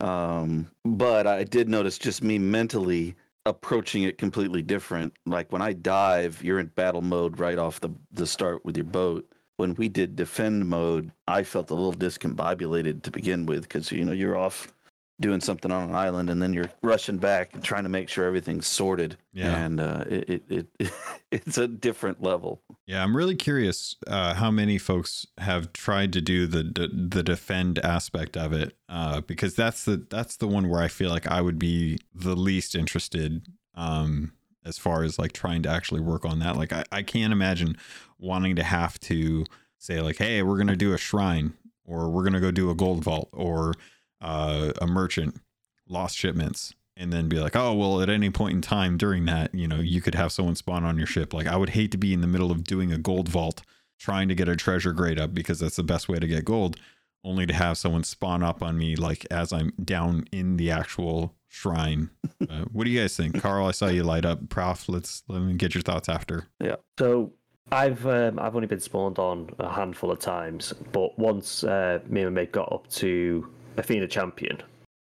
[0.06, 3.16] um, but I did notice just me mentally
[3.48, 5.14] approaching it completely different.
[5.26, 8.84] Like when I dive, you're in battle mode right off the the start with your
[8.84, 9.26] boat.
[9.56, 14.04] When we did defend mode, I felt a little discombobulated to begin with because you
[14.04, 14.72] know you're off
[15.20, 18.24] doing something on an island and then you're rushing back and trying to make sure
[18.24, 19.16] everything's sorted.
[19.32, 19.56] Yeah.
[19.56, 20.92] and uh, it, it it
[21.30, 22.62] it's a different level.
[22.86, 27.22] Yeah, I'm really curious uh, how many folks have tried to do the the, the
[27.22, 31.26] defend aspect of it, uh, because that's the that's the one where I feel like
[31.26, 34.32] I would be the least interested, um,
[34.64, 36.56] as far as like trying to actually work on that.
[36.56, 37.76] Like I, I can't imagine
[38.18, 39.44] wanting to have to
[39.78, 41.54] say like, hey, we're gonna do a shrine,
[41.84, 43.74] or we're gonna go do a gold vault, or
[44.20, 45.40] uh, a merchant,
[45.88, 49.54] lost shipments, and then be like, oh, well, at any point in time during that,
[49.54, 51.32] you know, you could have someone spawn on your ship.
[51.32, 53.62] Like, I would hate to be in the middle of doing a gold vault,
[53.98, 56.76] trying to get a treasure grade up because that's the best way to get gold,
[57.24, 61.34] only to have someone spawn up on me, like, as I'm down in the actual
[61.48, 62.10] shrine.
[62.48, 63.42] Uh, what do you guys think?
[63.42, 64.48] Carl, I saw you light up.
[64.48, 66.46] Prof, let's let me get your thoughts after.
[66.62, 66.76] Yeah.
[66.98, 67.32] So
[67.72, 72.22] I've um, I've only been spawned on a handful of times, but once uh, me
[72.22, 74.62] and my mate got up to Athena champion,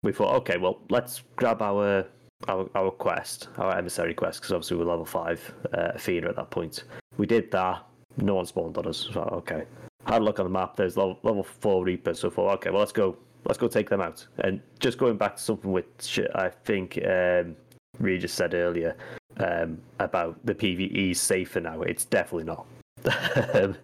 [0.03, 2.05] we thought, okay, well, let's grab our
[2.49, 5.41] our, our quest, our emissary quest, because obviously we're level five
[5.73, 6.85] uh, Athena at that point.
[7.17, 7.83] We did that.
[8.19, 9.09] No one spawned on us.
[9.13, 9.65] So okay,
[10.07, 10.77] had a look on the map.
[10.77, 12.21] There's level, level four Reapers.
[12.21, 13.17] So I thought, okay, well, let's go.
[13.47, 14.27] Let's go take them out.
[14.39, 17.55] And just going back to something which I think um,
[18.01, 18.97] Regis said earlier,
[19.39, 21.83] um, about the PVE is safer now.
[21.83, 22.67] It's definitely not.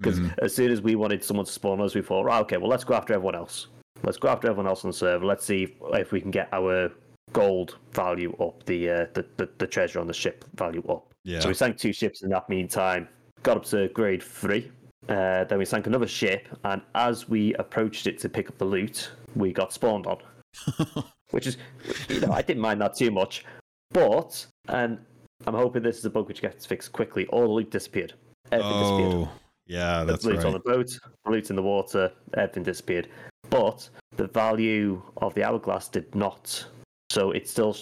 [0.00, 0.38] Because Mhm.
[0.38, 2.84] as soon as we wanted someone to spawn us, we thought, right, okay, well, let's
[2.84, 3.66] go after everyone else.
[4.04, 5.24] Let's go after everyone else on the server.
[5.24, 6.90] Let's see if, if we can get our
[7.32, 11.12] gold value up, the, uh, the, the the treasure on the ship value up.
[11.24, 11.40] Yeah.
[11.40, 13.08] So we sank two ships in that meantime,
[13.42, 14.70] got up to grade three.
[15.08, 18.64] Uh, then we sank another ship, and as we approached it to pick up the
[18.64, 20.18] loot, we got spawned on.
[21.30, 21.56] Which is,
[22.08, 23.44] you know, I didn't mind that too much.
[23.90, 24.98] But, and
[25.46, 28.14] I'm hoping this is a bug which gets fixed quickly, all the loot disappeared.
[28.50, 29.28] Everything disappeared.
[29.68, 30.46] Yeah, that's loot right.
[30.46, 33.08] on the boat, loot in the water, everything disappeared.
[33.50, 36.64] But the value of the hourglass did not.
[37.10, 37.76] So it's still,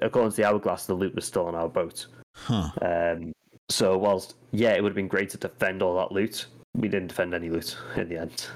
[0.00, 2.06] according to the hourglass, the loot was still on our boat.
[2.34, 2.70] Huh.
[2.80, 3.32] Um,
[3.68, 7.08] so whilst yeah, it would have been great to defend all that loot, we didn't
[7.08, 8.46] defend any loot in the end,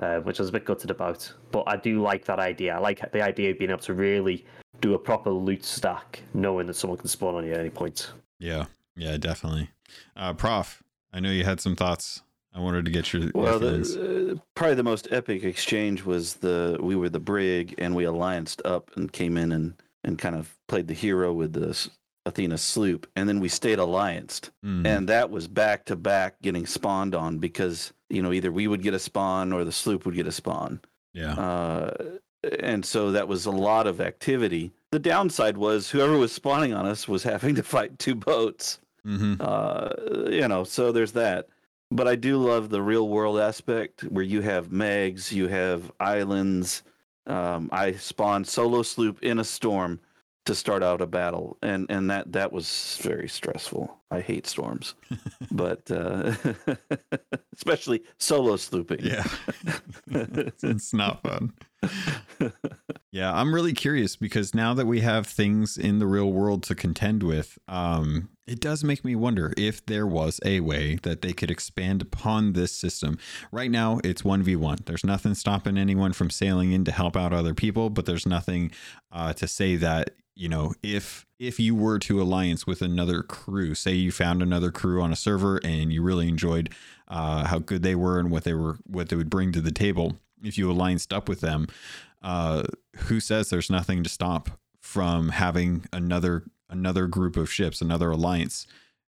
[0.00, 1.32] uh, which I was a bit gutted about.
[1.50, 2.74] But I do like that idea.
[2.74, 4.44] I like the idea of being able to really
[4.80, 8.12] do a proper loot stack, knowing that someone can spawn on you at any point.
[8.38, 8.66] Yeah.
[8.96, 9.70] Yeah, definitely.
[10.16, 12.22] Uh, Prof, I know you had some thoughts.
[12.54, 16.76] I wanted to get your, Well, the, uh, probably the most epic exchange was the
[16.80, 20.56] we were the brig and we allianced up and came in and and kind of
[20.68, 21.88] played the hero with the
[22.26, 24.86] Athena sloop, and then we stayed allianced, Mm.
[24.86, 28.82] and that was back to back getting spawned on because you know either we would
[28.82, 30.80] get a spawn or the sloop would get a spawn,
[31.14, 31.32] yeah.
[31.34, 31.94] uh,
[32.60, 34.72] and so that was a lot of activity.
[34.90, 39.34] The downside was whoever was spawning on us was having to fight two boats hmm
[39.40, 39.88] uh,
[40.30, 41.48] you know, so there's that.
[41.92, 46.82] But I do love the real world aspect where you have megs, you have islands.
[47.26, 50.00] Um, I spawned solo sloop in a storm
[50.46, 53.96] to start out a battle, and and that that was very stressful.
[54.10, 54.94] I hate storms,
[55.52, 56.34] but uh,
[57.54, 59.02] especially solo slooping.
[59.02, 59.24] Yeah.
[60.62, 61.52] it's not fun.
[63.12, 66.74] Yeah, I'm really curious because now that we have things in the real world to
[66.74, 71.32] contend with, um, it does make me wonder if there was a way that they
[71.32, 73.18] could expand upon this system.
[73.52, 74.84] Right now, it's 1v1.
[74.86, 78.72] There's nothing stopping anyone from sailing in to help out other people, but there's nothing
[79.12, 83.74] uh, to say that you know if if you were to alliance with another crew
[83.74, 86.70] say you found another crew on a server and you really enjoyed
[87.08, 89.70] uh, how good they were and what they were what they would bring to the
[89.70, 91.66] table if you allianced up with them
[92.22, 92.62] uh,
[92.96, 98.66] who says there's nothing to stop from having another another group of ships another alliance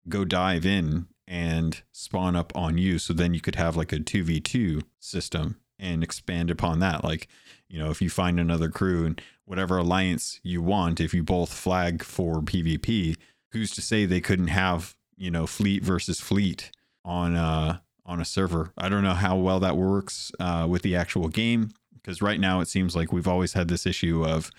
[0.09, 3.97] go dive in and spawn up on you so then you could have like a
[3.97, 7.27] 2v2 system and expand upon that like
[7.69, 11.53] you know if you find another crew and whatever alliance you want if you both
[11.53, 13.15] flag for pvp
[13.51, 16.71] who's to say they couldn't have you know fleet versus fleet
[17.05, 18.73] on uh on a server.
[18.77, 22.59] I don't know how well that works uh, with the actual game because right now
[22.59, 24.51] it seems like we've always had this issue of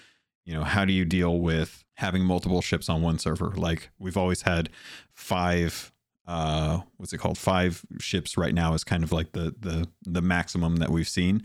[0.45, 3.53] you know how do you deal with having multiple ships on one server?
[3.57, 4.71] Like we've always had
[5.13, 5.93] five
[6.27, 7.39] uh what's it called?
[7.39, 11.43] Five ships right now is kind of like the the the maximum that we've seen.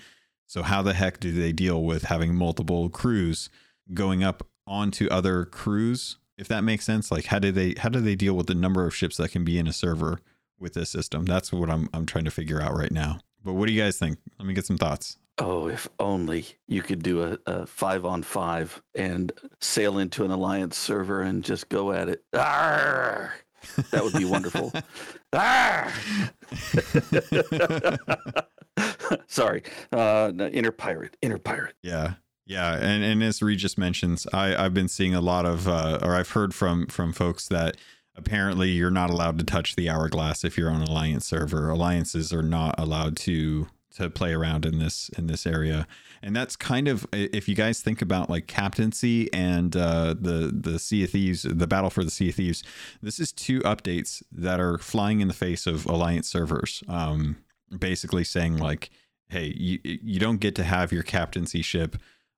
[0.47, 3.49] So how the heck do they deal with having multiple crews
[3.93, 6.17] going up onto other crews?
[6.37, 8.85] If that makes sense like how do they how do they deal with the number
[8.85, 10.19] of ships that can be in a server
[10.59, 11.25] with this system?
[11.25, 13.19] That's what i'm i'm trying to figure out right now.
[13.43, 14.17] But what do you guys think?
[14.39, 18.23] Let me get some thoughts Oh, if only you could do a, a five on
[18.23, 22.23] five and sail into an alliance server and just go at it.
[22.33, 23.33] Arr!
[23.91, 24.73] That would be wonderful.
[29.27, 31.75] Sorry, uh, inner pirate, inner pirate.
[31.81, 32.13] Yeah.
[32.45, 36.15] Yeah, and, and as Regis mentions, I, I've been seeing a lot of, uh, or
[36.15, 37.75] I've heard from from folks that
[38.15, 41.69] apparently you're not allowed to touch the hourglass if you're on an alliance server.
[41.69, 45.87] Alliances are not allowed to to play around in this in this area.
[46.21, 50.79] And that's kind of if you guys think about like captaincy and uh, the the
[50.79, 52.63] sea of thieves the battle for the sea of thieves
[53.01, 57.37] this is two updates that are flying in the face of alliance servers um,
[57.77, 58.89] basically saying like
[59.29, 61.97] hey you, you don't get to have your captaincy ship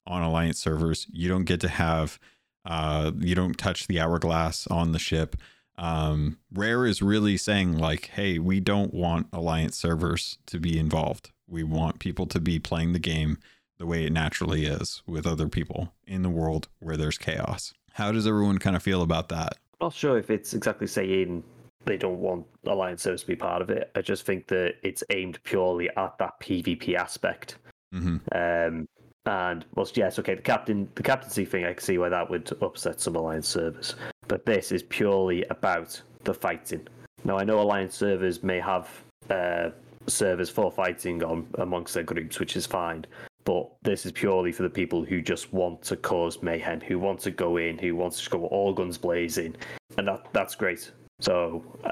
[0.09, 1.07] on alliance servers.
[1.11, 2.19] You don't get to have
[2.65, 5.37] uh, you don't touch the hourglass on the ship.
[5.77, 11.31] Um, rare is really saying like hey we don't want alliance servers to be involved
[11.49, 13.37] we want people to be playing the game
[13.77, 17.73] the way it naturally is with other people in the world where there's chaos.
[17.93, 19.57] How does everyone kind of feel about that?
[19.79, 21.43] I'm not sure if it's exactly saying
[21.85, 23.89] they don't want alliance service to be part of it.
[23.95, 27.57] I just think that it's aimed purely at that PvP aspect.
[27.93, 28.17] Mm-hmm.
[28.35, 28.87] Um,
[29.25, 32.51] and well, yes, okay, the captain, the captaincy thing, I can see why that would
[32.61, 33.95] upset some alliance servers.
[34.27, 36.87] But this is purely about the fighting.
[37.23, 38.89] Now, I know alliance servers may have
[39.29, 39.69] uh,
[40.09, 43.05] servers for fighting on amongst their groups, which is fine.
[43.45, 47.19] But this is purely for the people who just want to cause mayhem, who want
[47.21, 49.55] to go in, who want to go all guns blazing,
[49.97, 50.91] and that that's great.
[51.19, 51.91] So uh,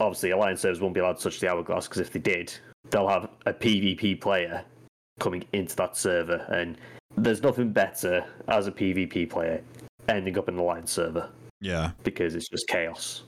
[0.00, 2.54] obviously, alliance servers won't be allowed to touch the hourglass because if they did,
[2.90, 4.64] they'll have a PvP player
[5.20, 6.78] coming into that server, and
[7.16, 9.62] there's nothing better as a PvP player
[10.08, 11.28] ending up in the alliance server.
[11.60, 13.24] Yeah, because it's just chaos.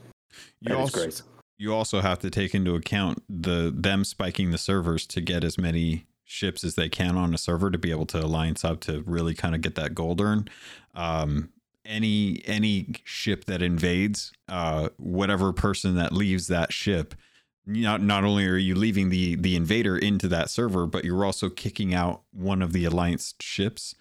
[0.60, 4.58] You also, it's great you also have to take into account the them spiking the
[4.58, 8.06] servers to get as many ships as they can on a server to be able
[8.06, 10.48] to alliance up to really kind of get that gold earn.
[10.94, 11.50] Um,
[11.84, 17.14] any any ship that invades, uh, whatever person that leaves that ship,
[17.64, 21.48] not not only are you leaving the the invader into that server, but you're also
[21.48, 23.94] kicking out one of the alliance ships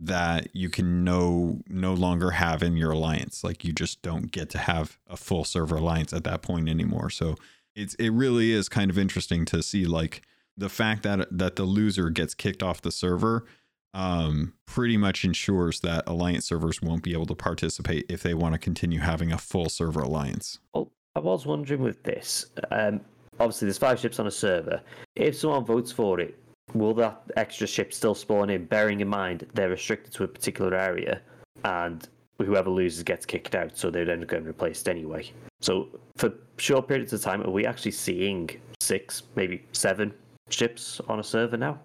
[0.00, 3.44] that you can no no longer have in your alliance.
[3.44, 7.10] Like you just don't get to have a full server alliance at that point anymore.
[7.10, 7.36] So
[7.76, 10.22] it's it really is kind of interesting to see like
[10.56, 13.46] the fact that that the loser gets kicked off the server
[13.92, 18.54] um pretty much ensures that alliance servers won't be able to participate if they want
[18.54, 20.58] to continue having a full server alliance.
[20.74, 23.00] Well i was wondering with this um
[23.38, 24.80] obviously there's five ships on a server.
[25.16, 26.38] If someone votes for it
[26.74, 30.74] will that extra ship still spawn in, bearing in mind they're restricted to a particular
[30.74, 31.20] area
[31.64, 35.30] and whoever loses gets kicked out, so they're then getting replaced anyway.
[35.60, 40.12] So for short periods of time, are we actually seeing six, maybe seven
[40.48, 41.78] ships on a server now?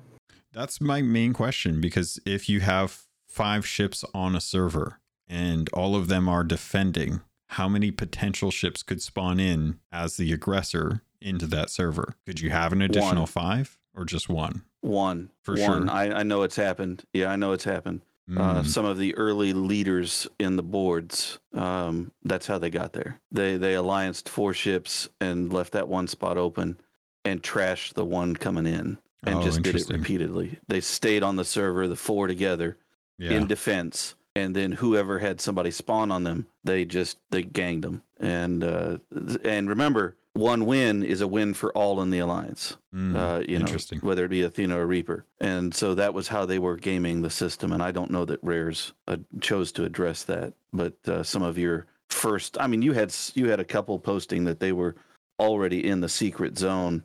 [0.53, 5.95] That's my main question because if you have five ships on a server and all
[5.95, 11.47] of them are defending, how many potential ships could spawn in as the aggressor into
[11.47, 12.15] that server?
[12.25, 13.27] Could you have an additional one.
[13.27, 14.63] five or just one?
[14.81, 15.87] One for one.
[15.87, 15.91] sure.
[15.91, 17.03] I, I know it's happened.
[17.13, 18.01] Yeah, I know it's happened.
[18.29, 18.39] Mm.
[18.39, 23.19] Uh, some of the early leaders in the boards, um, that's how they got there.
[23.31, 26.79] They they allianced four ships and left that one spot open,
[27.23, 30.57] and trashed the one coming in, and oh, just did it repeatedly.
[30.67, 32.77] They stayed on the server, the four together,
[33.19, 33.31] yeah.
[33.31, 38.01] in defense, and then whoever had somebody spawn on them, they just they ganged them.
[38.19, 38.97] And uh,
[39.43, 42.75] and remember, one win is a win for all in the alliance.
[42.93, 43.65] Mm, uh, you know,
[44.01, 47.29] whether it be Athena or Reaper, and so that was how they were gaming the
[47.29, 47.71] system.
[47.71, 51.57] And I don't know that Rares uh, chose to address that, but uh, some of
[51.57, 54.95] your first, I mean, you had you had a couple posting that they were
[55.39, 57.03] already in the secret zone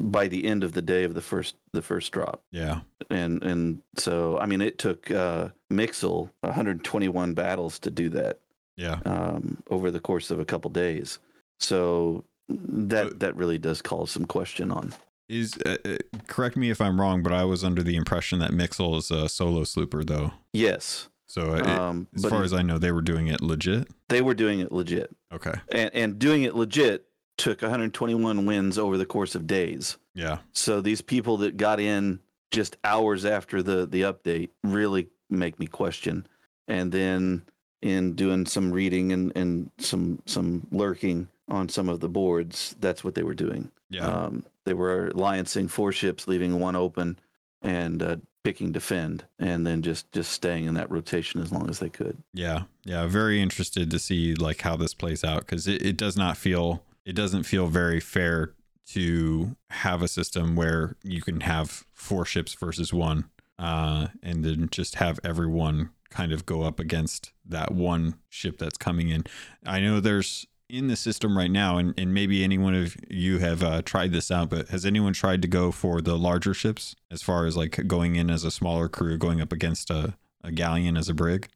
[0.00, 2.40] by the end of the day of the first the first drop.
[2.52, 8.38] Yeah, and and so I mean, it took uh, Mixel 121 battles to do that.
[8.76, 11.18] Yeah, um, over the course of a couple days.
[11.58, 14.94] So that that really does call some question on.
[15.28, 18.50] Is uh, uh, correct me if I'm wrong, but I was under the impression that
[18.50, 20.32] Mixel is a solo slooper, though.
[20.52, 21.08] Yes.
[21.26, 23.88] So it, um, as far as I know, they were doing it legit.
[24.08, 25.10] They were doing it legit.
[25.32, 25.54] Okay.
[25.72, 29.96] And and doing it legit took 121 wins over the course of days.
[30.14, 30.38] Yeah.
[30.52, 35.66] So these people that got in just hours after the the update really make me
[35.66, 36.26] question.
[36.68, 37.42] And then
[37.82, 43.04] in doing some reading and, and some some lurking on some of the boards, that's
[43.04, 43.70] what they were doing.
[43.90, 44.06] Yeah.
[44.06, 47.18] Um, they were alliancing four ships, leaving one open,
[47.62, 51.78] and uh, picking defend, and then just just staying in that rotation as long as
[51.78, 52.16] they could.
[52.32, 56.16] Yeah, yeah, very interested to see like how this plays out because it, it does
[56.16, 58.52] not feel it doesn't feel very fair
[58.86, 63.24] to have a system where you can have four ships versus one,
[63.58, 68.78] uh, and then just have everyone kind of go up against that one ship that's
[68.78, 69.24] coming in.
[69.66, 73.62] I know there's in the system right now, and, and maybe anyone of you have
[73.62, 77.22] uh, tried this out, but has anyone tried to go for the larger ships as
[77.22, 80.96] far as like going in as a smaller crew, going up against a, a galleon
[80.96, 81.48] as a brig?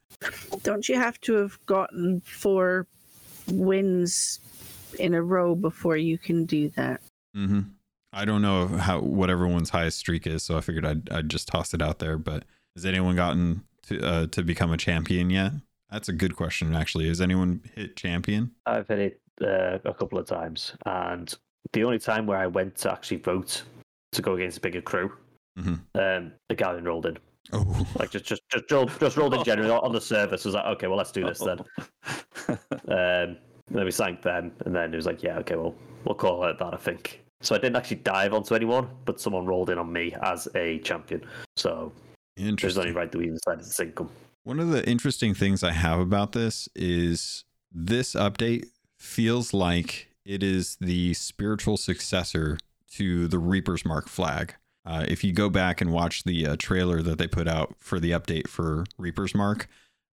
[0.62, 2.86] Don't you have to have gotten four
[3.46, 4.40] wins
[4.98, 7.00] in a row before you can do that?
[7.36, 7.60] Mm-hmm.
[8.12, 11.48] I don't know how what everyone's highest streak is, so I figured I'd I'd just
[11.48, 12.18] toss it out there.
[12.18, 12.44] But
[12.74, 15.52] has anyone gotten to uh, to become a champion yet?
[15.90, 17.08] That's a good question, actually.
[17.08, 18.50] Has anyone hit champion?
[18.66, 21.32] I've hit it uh, a couple of times, and
[21.72, 23.62] the only time where I went to actually vote
[24.12, 25.12] to go against a bigger crew,
[25.58, 25.80] Mhm.
[25.94, 27.18] um, the galleon rolled in.
[27.52, 30.44] Oh, Like just just just rolled, just rolled in generally on the service.
[30.44, 31.58] Was like, okay, well let's do this then.
[32.88, 33.36] Um,
[33.68, 35.74] and then we sank them, and then it was like, yeah, okay, well
[36.04, 36.72] we'll call it that.
[36.72, 37.22] I think.
[37.42, 40.78] So I didn't actually dive onto anyone, but someone rolled in on me as a
[40.80, 41.22] champion.
[41.56, 41.92] So
[42.36, 42.80] there's interesting.
[42.82, 44.08] only right that we decided to sink them.
[44.48, 50.42] One of the interesting things I have about this is this update feels like it
[50.42, 52.56] is the spiritual successor
[52.92, 54.54] to the Reaper's Mark flag.
[54.86, 58.00] Uh, if you go back and watch the uh, trailer that they put out for
[58.00, 59.68] the update for Reaper's Mark,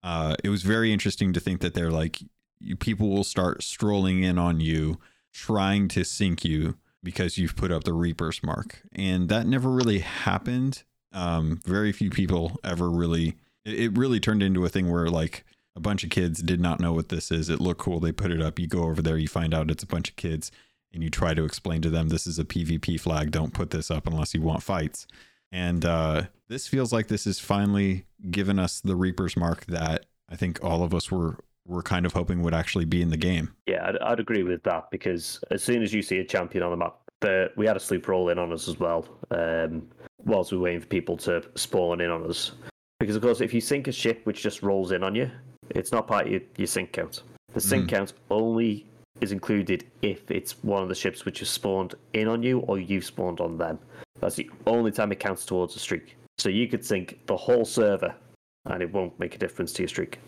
[0.03, 2.19] uh, it was very interesting to think that they're like,
[2.59, 4.99] you, people will start strolling in on you,
[5.33, 8.83] trying to sink you because you've put up the Reaper's Mark.
[8.91, 10.83] And that never really happened.
[11.11, 13.33] Um, very few people ever really
[13.69, 16.79] it, it really turned into a thing where like a bunch of kids did not
[16.79, 17.49] know what this is.
[17.49, 17.99] It looked cool.
[17.99, 18.59] They put it up.
[18.59, 20.51] You go over there, you find out it's a bunch of kids,
[20.93, 23.31] and you try to explain to them this is a PvP flag.
[23.31, 25.07] Don't put this up unless you want fights.
[25.51, 30.35] And uh, this feels like this is finally given us the Reaper's mark that I
[30.35, 33.53] think all of us were were kind of hoping would actually be in the game.
[33.67, 36.71] Yeah, I'd, I'd agree with that because as soon as you see a champion on
[36.71, 39.05] the map, the, we had a sloop roll in on us as well.
[39.29, 42.53] Um, whilst we were waiting for people to spawn in on us,
[42.99, 45.31] because of course, if you sink a ship which just rolls in on you,
[45.69, 47.23] it's not part of your, your sink count.
[47.53, 48.85] The sink count only
[49.21, 52.77] is included if it's one of the ships which has spawned in on you or
[52.77, 53.79] you've spawned on them.
[54.19, 56.15] That's the only time it counts towards a streak.
[56.37, 58.13] So you could sink the whole server,
[58.65, 60.19] and it won't make a difference to your streak.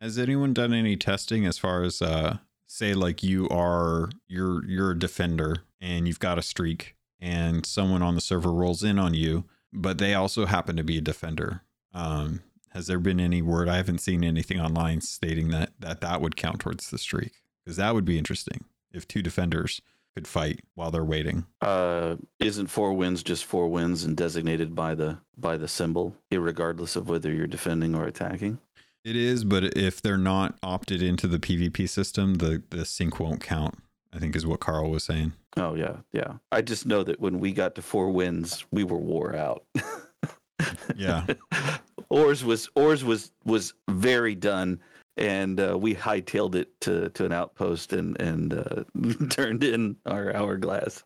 [0.00, 4.92] Has anyone done any testing as far as uh say like you are you're you're
[4.92, 9.14] a defender and you've got a streak and someone on the server rolls in on
[9.14, 11.62] you, but they also happen to be a defender.
[11.94, 16.20] Um has there been any word I haven't seen anything online stating that that that
[16.20, 17.32] would count towards the streak?
[17.64, 19.80] Because that would be interesting if two defenders
[20.14, 21.46] could fight while they're waiting.
[21.62, 26.96] uh, isn't four wins just four wins and designated by the by the symbol, regardless
[26.96, 28.58] of whether you're defending or attacking?
[29.04, 33.40] It is, but if they're not opted into the PvP system, the the sink won't
[33.42, 33.78] count.
[34.12, 35.32] I think is what Carl was saying.
[35.56, 36.34] Oh yeah, yeah.
[36.50, 39.64] I just know that when we got to four wins, we were wore out.
[40.96, 41.26] Yeah.
[42.10, 44.80] Oars was Oars was was very done,
[45.16, 48.84] and uh, we hightailed it to to an outpost and and uh,
[49.30, 51.04] turned in our hourglass.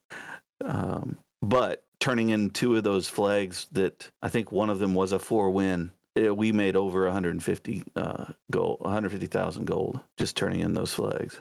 [0.64, 5.12] Um, but turning in two of those flags, that I think one of them was
[5.12, 5.92] a four win.
[6.16, 11.40] eh, we made over 150 uh, gold, 150,000 gold just turning in those flags.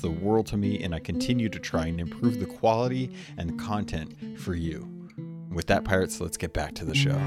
[0.00, 4.38] the world to me, and I continue to try and improve the quality and content
[4.38, 4.88] for you.
[5.50, 7.18] With that, Pirates, let's get back to the show.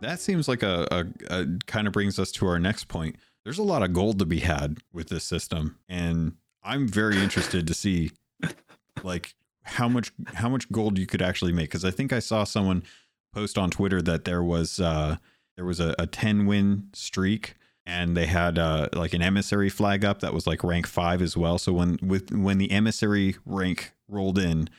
[0.00, 3.16] That seems like a, a, a kind of brings us to our next point.
[3.44, 7.66] There's a lot of gold to be had with this system, and I'm very interested
[7.66, 8.10] to see
[9.02, 12.44] like how much how much gold you could actually make because I think I saw
[12.44, 12.82] someone
[13.32, 15.16] post on Twitter that there was uh
[15.60, 17.54] there was a, a 10 win streak
[17.84, 21.36] and they had uh like an emissary flag up that was like rank 5 as
[21.36, 24.70] well so when with when the emissary rank rolled in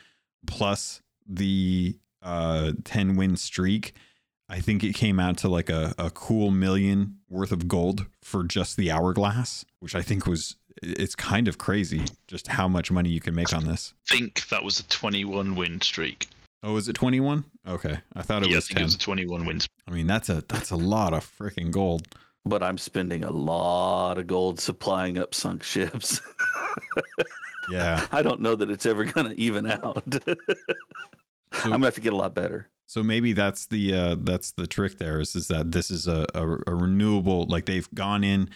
[0.44, 3.94] plus the uh 10 win streak
[4.48, 8.44] I think it came out to like a, a cool million worth of gold for
[8.44, 13.08] just the hourglass, which I think was it's kind of crazy just how much money
[13.08, 13.94] you can make on this.
[14.10, 16.28] I think that was a 21 win streak.
[16.62, 17.44] Oh, is it 21?
[17.66, 17.98] Okay.
[18.14, 18.82] I thought it yeah, was I think 10.
[18.82, 19.68] it was 21 wins.
[19.88, 22.06] I mean, that's a that's a lot of freaking gold.
[22.44, 26.20] But I'm spending a lot of gold supplying up sunk ships.
[27.70, 28.06] Yeah.
[28.12, 30.02] I don't know that it's ever going to even out.
[31.52, 32.68] I'm going to have to get a lot better.
[32.86, 36.26] So maybe that's the uh that's the trick there is is that this is a,
[36.34, 38.50] a, a renewable like they've gone in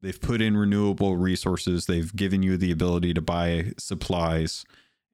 [0.00, 4.64] they've put in renewable resources they've given you the ability to buy supplies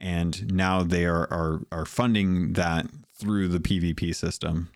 [0.01, 4.70] and now they are are, are funding that through the PvP system.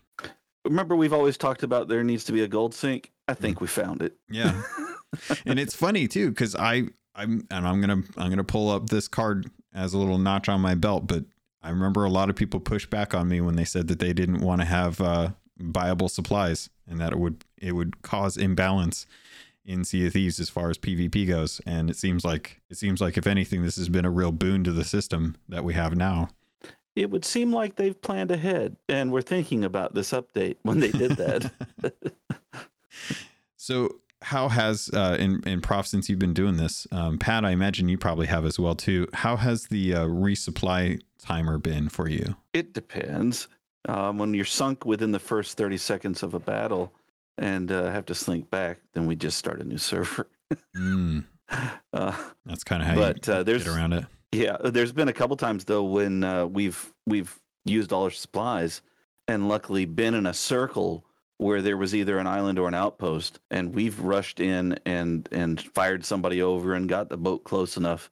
[0.65, 3.11] Remember, we've always talked about there needs to be a gold sink.
[3.27, 4.15] I think we found it.
[4.29, 4.61] Yeah.
[5.45, 9.07] and it's funny too because I I'm and I'm gonna I'm gonna pull up this
[9.07, 11.25] card as a little notch on my belt, but
[11.61, 14.13] I remember a lot of people pushed back on me when they said that they
[14.13, 19.05] didn't want to have uh, viable supplies and that it would it would cause imbalance
[19.65, 21.61] in Sea of Thieves as far as PvP goes.
[21.65, 24.63] And it seems like it seems like if anything, this has been a real boon
[24.63, 26.29] to the system that we have now.
[26.95, 30.91] It would seem like they've planned ahead and were thinking about this update when they
[30.91, 31.51] did that.
[33.63, 37.45] So how has uh, in in prof since you've been doing this, um, Pat?
[37.45, 39.07] I imagine you probably have as well too.
[39.13, 42.35] How has the uh, resupply timer been for you?
[42.51, 43.47] it depends.
[43.87, 46.93] Um, when you're sunk within the first 30 seconds of a battle
[47.37, 50.27] and uh, have to slink back, then we just start a new server.
[50.75, 51.25] Mm,
[51.93, 52.15] Uh,
[52.45, 54.05] that's kind of how but you uh, there's get around it.
[54.31, 58.81] Yeah, there's been a couple times though when uh, we've we've used all our supplies,
[59.27, 61.05] and luckily been in a circle
[61.37, 65.61] where there was either an island or an outpost, and we've rushed in and and
[65.61, 68.09] fired somebody over and got the boat close enough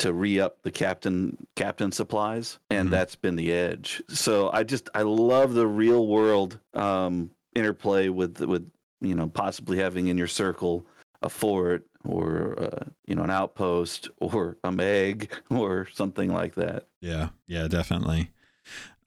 [0.00, 2.92] to re-up the captain captain supplies, and Mhm.
[2.92, 4.02] that's been the edge.
[4.08, 9.78] So I just I love the real world um, interplay with with you know possibly
[9.78, 10.86] having in your circle
[11.22, 16.86] a fort or uh, you know an outpost or a meg or something like that.
[17.00, 18.30] Yeah, yeah, definitely.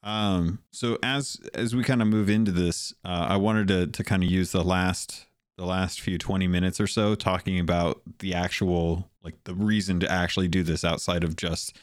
[0.03, 4.03] Um, so as as we kind of move into this, uh, I wanted to to
[4.03, 5.25] kind of use the last
[5.57, 10.11] the last few 20 minutes or so talking about the actual like the reason to
[10.11, 11.77] actually do this outside of just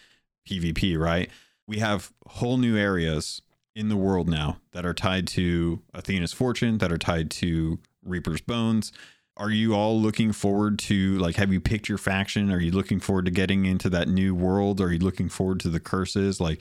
[0.48, 1.30] PvP, right?
[1.66, 3.40] We have whole new areas
[3.74, 8.40] in the world now that are tied to Athena's fortune, that are tied to Reaper's
[8.40, 8.92] bones.
[9.36, 12.52] Are you all looking forward to like have you picked your faction?
[12.52, 14.80] Are you looking forward to getting into that new world?
[14.80, 16.38] Are you looking forward to the curses?
[16.40, 16.60] Like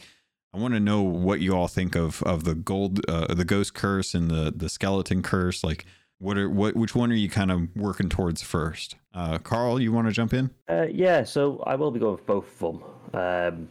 [0.53, 3.73] I want to know what you all think of of the gold uh, the ghost
[3.73, 5.85] curse and the the skeleton curse like
[6.19, 8.95] what are what which one are you kind of working towards first?
[9.13, 10.49] Uh Carl, you want to jump in?
[10.69, 12.83] Uh, yeah, so I will be going with both of them.
[13.13, 13.67] Um,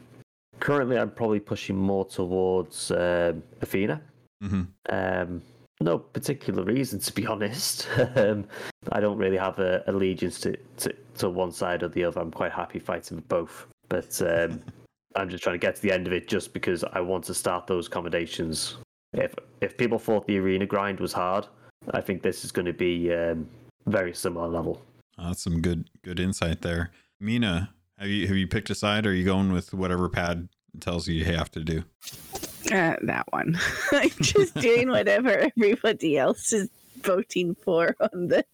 [0.61, 4.01] currently, I'm probably pushing more towards um, Athena.
[4.43, 4.69] Mhm.
[4.89, 5.43] Um,
[5.81, 7.89] no particular reason, to be honest.
[8.17, 8.47] um,
[8.93, 12.21] I don't really have a allegiance to, to, to one side or the other.
[12.21, 13.67] I'm quite happy fighting both.
[13.89, 14.63] But um,
[15.17, 17.35] I'm just trying to get to the end of it just because I want to
[17.35, 18.77] start those accommodations.
[19.13, 21.47] If if people thought the arena grind was hard,
[21.93, 23.49] I think this is going to be um,
[23.87, 24.81] very similar level.
[25.19, 26.93] That's some good good insight there.
[27.21, 30.49] Mina, have you have you picked a side or are you going with whatever Pad
[30.81, 31.85] tells you you have to do?
[32.73, 33.59] Uh, that one.
[33.93, 36.69] I'm just doing whatever everybody else is
[37.03, 38.45] voting for on the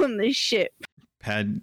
[0.00, 0.72] on the ship.
[1.20, 1.60] Pad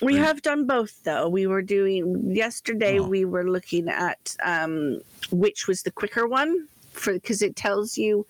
[0.00, 0.26] We Right.
[0.26, 1.28] have done both though.
[1.28, 2.98] We were doing yesterday.
[2.98, 3.08] Oh.
[3.08, 8.26] We were looking at um, which was the quicker one for because it tells you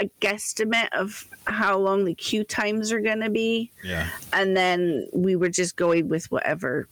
[0.00, 3.70] a guesstimate of how long the queue times are going to be.
[3.84, 4.08] Yeah.
[4.32, 6.88] And then we were just going with whatever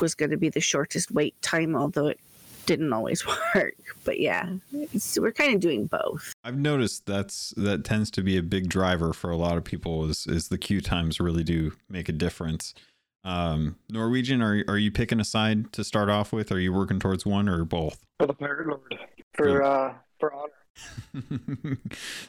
[0.00, 2.20] was going to be the shortest wait time, although it
[2.66, 3.74] didn't always work.
[4.04, 6.32] But yeah, it's, we're kind of doing both.
[6.44, 10.08] I've noticed that's that tends to be a big driver for a lot of people
[10.08, 12.74] is is the queue times really do make a difference.
[13.24, 16.50] Um, Norwegian, are are you picking a side to start off with?
[16.50, 18.04] Are you working towards one or both?
[18.18, 18.98] For the Pirate Lord.
[19.34, 20.52] For uh for honor.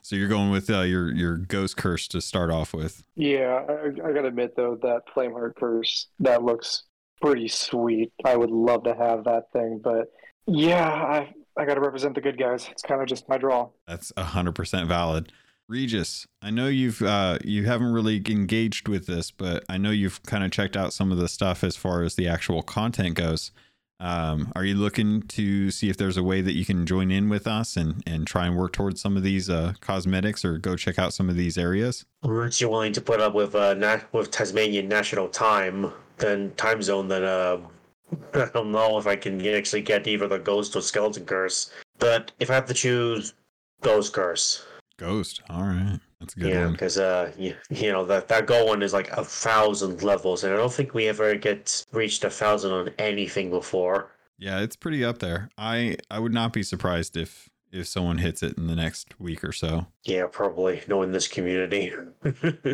[0.02, 3.04] so you're going with uh, your your ghost curse to start off with.
[3.16, 6.84] Yeah, I, I gotta admit though that Flameheart curse that looks
[7.24, 8.12] pretty sweet.
[8.26, 10.12] I would love to have that thing, but
[10.46, 12.68] yeah, I I gotta represent the good guys.
[12.70, 13.70] It's kind of just my draw.
[13.88, 15.32] That's hundred percent valid.
[15.70, 20.22] Regis, I know you've uh, you haven't really engaged with this, but I know you've
[20.24, 23.52] kind of checked out some of the stuff as far as the actual content goes.
[24.00, 27.30] Um, are you looking to see if there's a way that you can join in
[27.30, 30.76] with us and, and try and work towards some of these uh, cosmetics or go
[30.76, 32.04] check out some of these areas?
[32.22, 36.82] Aren't you willing to put up with uh nat- with Tasmanian national time, then time
[36.82, 37.08] zone?
[37.08, 37.60] than uh,
[38.34, 41.72] I don't know if I can actually get either the ghost or skeleton curse.
[42.00, 43.34] But if I have to choose,
[43.82, 44.66] ghost curse.
[44.98, 45.42] Ghost.
[45.50, 46.00] All right.
[46.20, 49.10] That's a good yeah, because uh, you, you know that that goal one is like
[49.12, 53.50] a thousand levels, and I don't think we ever get reached a thousand on anything
[53.50, 54.10] before.
[54.40, 55.50] Yeah, it's pretty up there.
[55.58, 59.44] I I would not be surprised if if someone hits it in the next week
[59.44, 59.88] or so.
[60.06, 61.92] Yeah, probably knowing this community.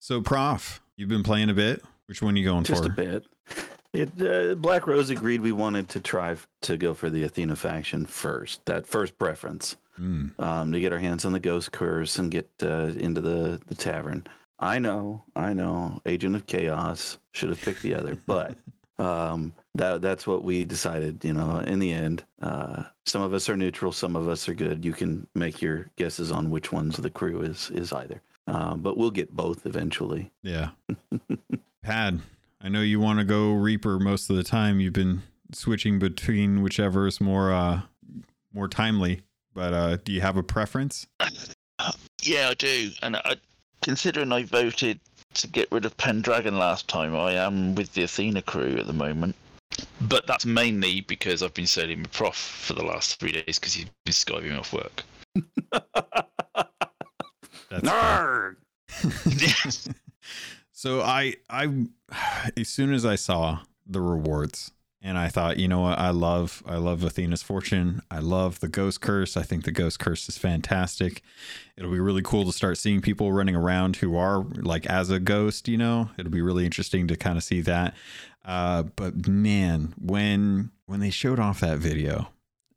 [0.00, 1.82] So, Prof, you've been playing a bit.
[2.08, 2.88] Which one are you going Just for?
[2.88, 3.26] Just a bit.
[3.92, 7.56] It uh, Black Rose agreed we wanted to try f- to go for the Athena
[7.56, 8.64] faction first.
[8.66, 9.76] That first preference.
[10.00, 13.60] Mm, um, to get our hands on the ghost curse and get uh, into the,
[13.66, 14.24] the tavern.
[14.60, 18.54] I know, I know, Agent of Chaos should have picked the other, but
[19.00, 21.24] um, that that's what we decided.
[21.24, 24.54] You know, in the end, uh, some of us are neutral, some of us are
[24.54, 24.84] good.
[24.84, 28.80] You can make your guesses on which ones of the crew is is either, um,
[28.80, 30.30] but we'll get both eventually.
[30.42, 30.70] yeah.
[31.88, 32.20] Pad,
[32.60, 34.78] I know you want to go Reaper most of the time.
[34.78, 35.22] You've been
[35.54, 37.80] switching between whichever is more uh
[38.52, 39.22] more timely.
[39.54, 41.06] But uh do you have a preference?
[42.20, 42.90] Yeah, I do.
[43.00, 43.36] And I,
[43.80, 44.98] considering I voted
[45.34, 48.92] to get rid of Pendragon last time, I am with the Athena crew at the
[48.92, 49.36] moment.
[50.00, 53.72] But that's mainly because I've been sailing with Prof for the last three days because
[53.72, 55.04] he's been skiving me off work.
[57.70, 58.56] That's Narg!
[60.78, 61.86] So I I
[62.56, 64.70] as soon as I saw the rewards
[65.02, 68.00] and I thought, you know what, I love I love Athena's fortune.
[68.12, 69.36] I love the ghost curse.
[69.36, 71.22] I think the ghost curse is fantastic.
[71.76, 75.18] It'll be really cool to start seeing people running around who are like as a
[75.18, 76.10] ghost, you know.
[76.16, 77.96] It'll be really interesting to kind of see that.
[78.44, 82.28] Uh but man, when when they showed off that video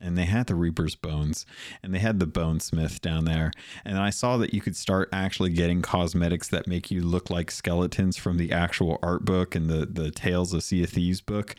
[0.02, 1.46] and they had the Reaper's bones
[1.82, 3.52] and they had the Bonesmith down there.
[3.86, 7.52] And I saw that you could start actually getting cosmetics that make you look like
[7.52, 11.56] skeletons from the actual art book and the the Tales of Sea of Thieves book.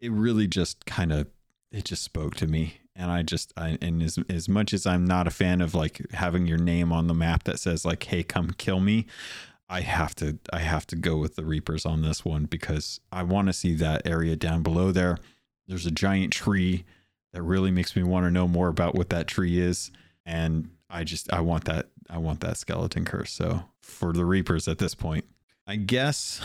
[0.00, 1.28] It really just kind of
[1.70, 2.78] it just spoke to me.
[2.94, 6.04] And I just I and as as much as I'm not a fan of like
[6.12, 9.06] having your name on the map that says like, hey, come kill me.
[9.70, 13.22] I have to I have to go with the Reapers on this one because I
[13.22, 15.18] want to see that area down below there.
[15.66, 16.84] There's a giant tree
[17.32, 19.90] that really makes me want to know more about what that tree is.
[20.26, 24.68] And i just i want that i want that skeleton curse so for the reapers
[24.68, 25.24] at this point.
[25.66, 26.40] I guess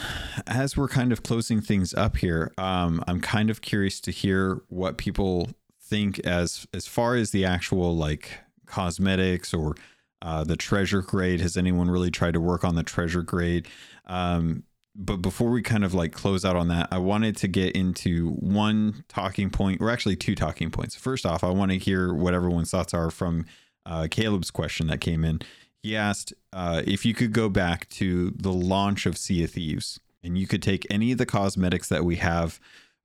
[0.47, 4.61] as we're kind of closing things up here um i'm kind of curious to hear
[4.67, 5.49] what people
[5.81, 9.75] think as as far as the actual like cosmetics or
[10.21, 11.41] uh, the treasure grade.
[11.41, 13.67] Has anyone really tried to work on the treasure grade?
[14.05, 14.63] Um
[14.95, 18.29] but before we kind of like close out on that, I wanted to get into
[18.31, 20.95] one talking point, or actually two talking points.
[20.95, 23.45] First off, I want to hear what everyone's thoughts are from
[23.85, 25.41] uh, Caleb's question that came in.
[25.81, 29.99] He asked uh, if you could go back to the launch of Sea of Thieves
[30.23, 32.59] and you could take any of the cosmetics that we have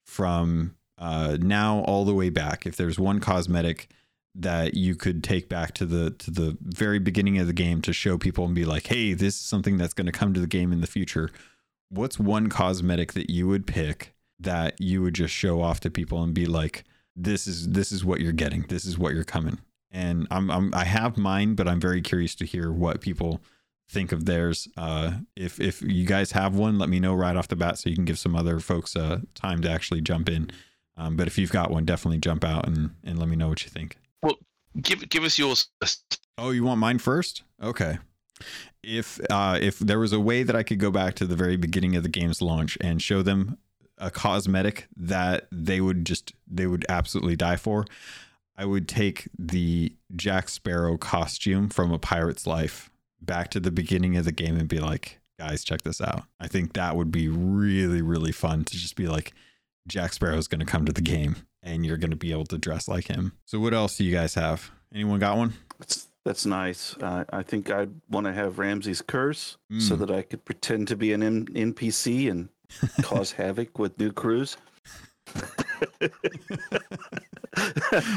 [0.05, 2.67] from uh, now all the way back.
[2.67, 3.89] If there's one cosmetic
[4.35, 7.93] that you could take back to the to the very beginning of the game to
[7.93, 10.47] show people and be like, hey, this is something that's going to come to the
[10.47, 11.31] game in the future
[11.91, 16.23] what's one cosmetic that you would pick that you would just show off to people
[16.23, 16.85] and be like
[17.17, 19.59] this is this is what you're getting this is what you're coming
[19.91, 23.41] and i'm, I'm i have mine but i'm very curious to hear what people
[23.89, 27.49] think of theirs uh if if you guys have one let me know right off
[27.49, 30.51] the bat so you can give some other folks uh time to actually jump in
[30.97, 33.65] um, but if you've got one definitely jump out and and let me know what
[33.65, 34.37] you think Well,
[34.81, 35.69] give give us yours.
[36.37, 37.43] Oh, you want mine first?
[37.63, 37.99] Okay.
[38.83, 41.57] If uh, if there was a way that I could go back to the very
[41.57, 43.59] beginning of the game's launch and show them
[43.99, 47.85] a cosmetic that they would just they would absolutely die for,
[48.57, 54.17] I would take the Jack Sparrow costume from A Pirate's Life back to the beginning
[54.17, 56.25] of the game and be like, guys, check this out.
[56.41, 59.33] I think that would be really, really fun to just be like,
[59.87, 62.59] Jack Sparrow's going to come to the game and you're going to be able to
[62.59, 63.33] dress like him.
[63.45, 64.71] So, what else do you guys have?
[64.93, 65.55] Anyone got one?
[65.79, 66.97] That's that's nice.
[66.99, 69.99] Uh, I think I'd want to have Ramsey's curse so Mm.
[70.01, 72.49] that I could pretend to be an N- NPC and
[73.03, 74.57] cause havoc with new crews.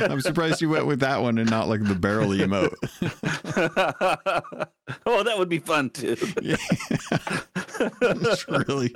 [0.05, 2.73] I'm surprised you went with that one and not like the barrel emote.
[5.05, 6.15] oh, that would be fun too.
[6.41, 6.57] Yeah.
[8.01, 8.93] it's really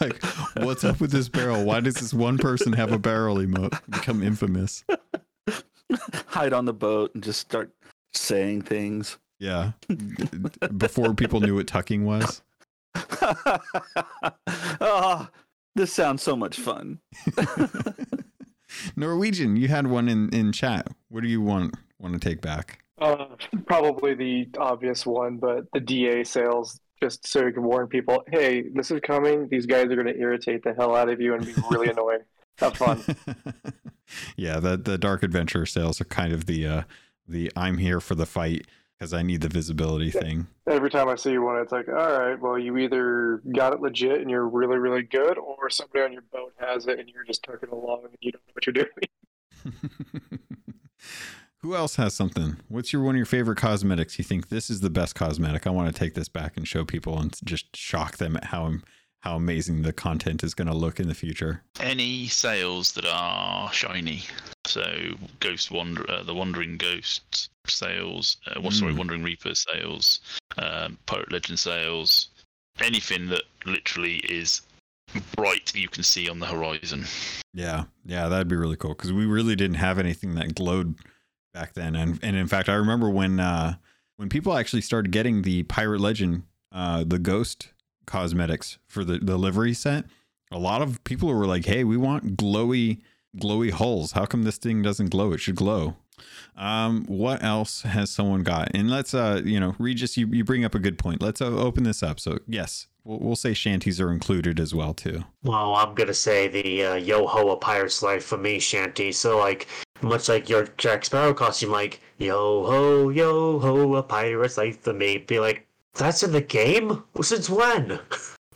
[0.00, 0.22] like,
[0.58, 1.64] what's up with this barrel?
[1.64, 4.84] Why does this one person have a barrel emote become infamous?
[6.26, 7.70] Hide on the boat and just start
[8.24, 9.18] saying things.
[9.38, 9.72] Yeah.
[10.76, 12.42] Before people knew what tucking was.
[14.80, 15.28] oh,
[15.74, 17.00] this sounds so much fun.
[18.96, 20.88] Norwegian, you had one in, in chat.
[21.08, 22.80] What do you want want to take back?
[22.98, 23.26] Uh,
[23.66, 28.64] probably the obvious one, but the DA sails, just so you can warn people, hey,
[28.72, 29.48] this is coming.
[29.48, 32.20] These guys are going to irritate the hell out of you and be really annoying.
[32.58, 33.02] Have fun.
[34.36, 36.82] yeah, the the dark adventure sails are kind of the uh
[37.26, 38.66] the I'm here for the fight
[38.98, 40.46] because I need the visibility thing.
[40.68, 44.20] Every time I see one, it's like, all right, well, you either got it legit
[44.20, 47.42] and you're really, really good, or somebody on your boat has it and you're just
[47.42, 50.40] tucking along and you don't know what you're doing.
[51.58, 52.58] Who else has something?
[52.68, 54.18] What's your one of your favorite cosmetics?
[54.18, 55.66] You think this is the best cosmetic?
[55.66, 58.66] I want to take this back and show people and just shock them at how
[59.24, 61.62] how amazing the content is going to look in the future.
[61.80, 64.22] Any sails that are shiny,
[64.66, 64.84] so
[65.40, 68.98] Ghost Wander, uh, the Wandering Ghost sails, uh, well, sorry, Mm.
[68.98, 70.20] Wandering Reaper sails,
[70.58, 72.28] um, Pirate Legend sails,
[72.80, 74.60] anything that literally is
[75.34, 77.06] bright you can see on the horizon.
[77.54, 80.96] Yeah, yeah, that'd be really cool because we really didn't have anything that glowed
[81.54, 83.76] back then, and and in fact, I remember when uh,
[84.16, 87.68] when people actually started getting the Pirate Legend, uh, the Ghost
[88.06, 90.04] cosmetics for the the livery set.
[90.50, 93.00] A lot of people were like, "Hey, we want glowy,
[93.36, 94.12] glowy hulls.
[94.12, 95.32] How come this thing doesn't glow?
[95.32, 95.96] It should glow."
[96.56, 98.70] Um, what else has someone got?
[98.74, 101.20] And let's, uh, you know, Regis, you, you bring up a good point.
[101.20, 102.20] Let's uh, open this up.
[102.20, 105.24] So yes, we'll, we'll say shanties are included as well too.
[105.42, 109.12] Well, I'm gonna say the uh, yo ho a pirate's life for me, Shanty.
[109.12, 109.66] So like,
[110.02, 114.92] much like your Jack Sparrow costume, like yo ho yo ho a pirate's life for
[114.92, 115.18] me.
[115.18, 117.02] Be like, that's in the game.
[117.20, 118.00] Since when?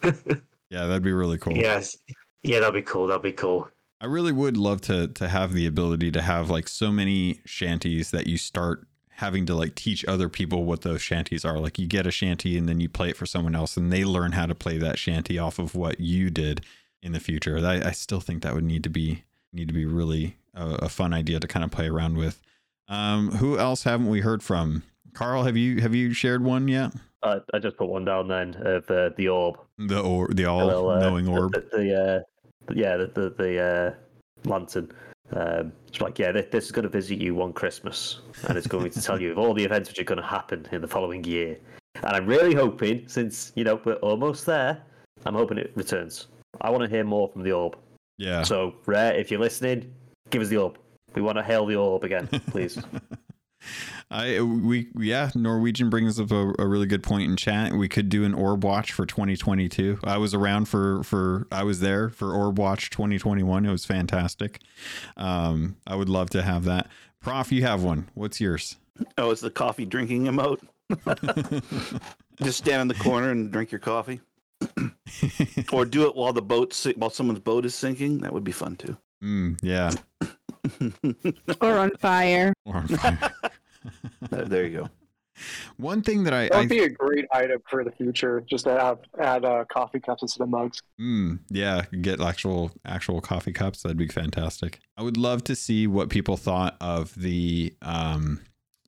[0.70, 1.56] Yeah, that'd be really cool.
[1.56, 1.96] Yes.
[2.42, 3.06] Yeah, that'd be cool.
[3.06, 3.68] That'd be cool.
[4.00, 8.10] I really would love to to have the ability to have like so many shanties
[8.10, 11.58] that you start having to like teach other people what those shanties are.
[11.58, 14.04] Like you get a shanty and then you play it for someone else and they
[14.04, 16.64] learn how to play that shanty off of what you did
[17.02, 17.58] in the future.
[17.58, 20.88] I, I still think that would need to be need to be really a, a
[20.88, 22.40] fun idea to kind of play around with.
[22.86, 24.84] Um, who else haven't we heard from?
[25.14, 26.92] Carl, have you have you shared one yet?
[27.22, 29.58] Uh, I just put one down then of uh, the orb.
[29.78, 31.52] The orb, the all little, uh, knowing orb.
[31.52, 34.92] The, the, uh, yeah, the the, the uh, lantern.
[35.30, 38.66] Um, it's like, yeah, this, this is going to visit you one Christmas, and it's
[38.66, 40.88] going to tell you of all the events which are going to happen in the
[40.88, 41.58] following year.
[41.96, 44.82] And I'm really hoping, since you know we're almost there,
[45.26, 46.28] I'm hoping it returns.
[46.60, 47.76] I want to hear more from the orb.
[48.16, 48.42] Yeah.
[48.42, 49.92] So, Rare, if you're listening,
[50.30, 50.78] give us the orb.
[51.14, 52.78] We want to hail the orb again, please.
[54.10, 57.72] I we yeah Norwegian brings up a, a really good point in chat.
[57.72, 59.98] We could do an Orb Watch for 2022.
[60.04, 63.66] I was around for for I was there for Orb Watch 2021.
[63.66, 64.60] It was fantastic.
[65.16, 66.88] Um, I would love to have that.
[67.20, 68.08] Prof, you have one.
[68.14, 68.76] What's yours?
[69.16, 70.60] Oh, it's the coffee drinking emote.
[72.42, 74.20] Just stand in the corner and drink your coffee,
[75.72, 78.18] or do it while the boat while someone's boat is sinking.
[78.18, 78.96] That would be fun too.
[79.22, 79.90] Mm, yeah.
[81.60, 82.52] Or on fire.
[82.64, 83.32] Or on fire.
[84.32, 84.88] Uh, there you go.
[85.76, 88.42] one thing that I, That would I be a great item for the future.
[88.50, 90.82] Just to have add uh, coffee cups instead of mugs.
[91.00, 93.82] Mm, yeah, get actual actual coffee cups.
[93.82, 94.80] That'd be fantastic.
[94.96, 98.40] I would love to see what people thought of the um,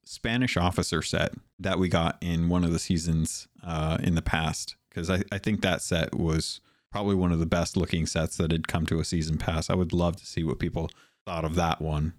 [0.05, 4.75] Spanish officer set that we got in one of the seasons uh, in the past,
[4.91, 6.61] because I, I think that set was
[6.91, 9.71] probably one of the best looking sets that had come to a season pass.
[9.71, 10.91] I would love to see what people
[11.27, 12.15] thought of that one.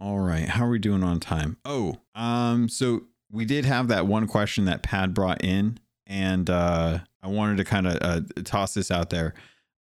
[0.00, 1.58] All right, how are we doing on time?
[1.64, 7.00] Oh, um, so we did have that one question that Pad brought in, and uh,
[7.22, 9.34] I wanted to kind of uh, toss this out there.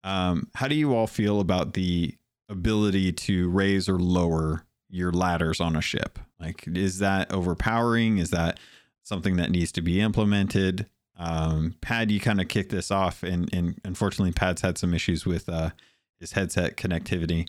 [0.04, 2.16] Um, how do you all feel about the
[2.50, 6.18] ability to raise or lower your ladders on a ship?
[6.40, 8.18] Like, is that overpowering?
[8.18, 8.60] Is that
[9.04, 10.88] something that needs to be implemented?
[11.18, 15.26] Um, Pad, you kind of kicked this off, and, and unfortunately, Pad's had some issues
[15.26, 15.72] with uh,
[16.20, 17.48] his headset connectivity.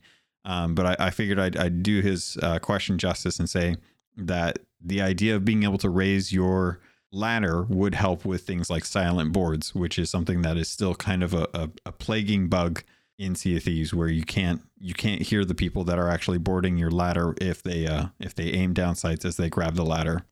[0.49, 3.77] Um, but I, I figured I'd, I'd do his uh, question justice and say
[4.17, 6.81] that the idea of being able to raise your
[7.13, 11.23] ladder would help with things like silent boards, which is something that is still kind
[11.23, 12.83] of a, a, a plaguing bug
[13.19, 16.39] in Sea of Thieves, where you can't you can't hear the people that are actually
[16.39, 19.85] boarding your ladder if they uh, if they aim down sights as they grab the
[19.85, 20.25] ladder.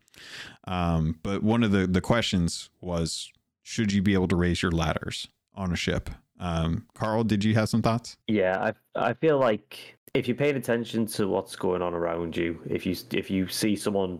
[0.66, 3.30] Um, but one of the the questions was,
[3.62, 6.08] should you be able to raise your ladders on a ship?
[6.38, 8.16] Um, Carl, did you have some thoughts?
[8.28, 12.58] Yeah, I I feel like if you're paying attention to what's going on around you,
[12.68, 14.18] if you if you see someone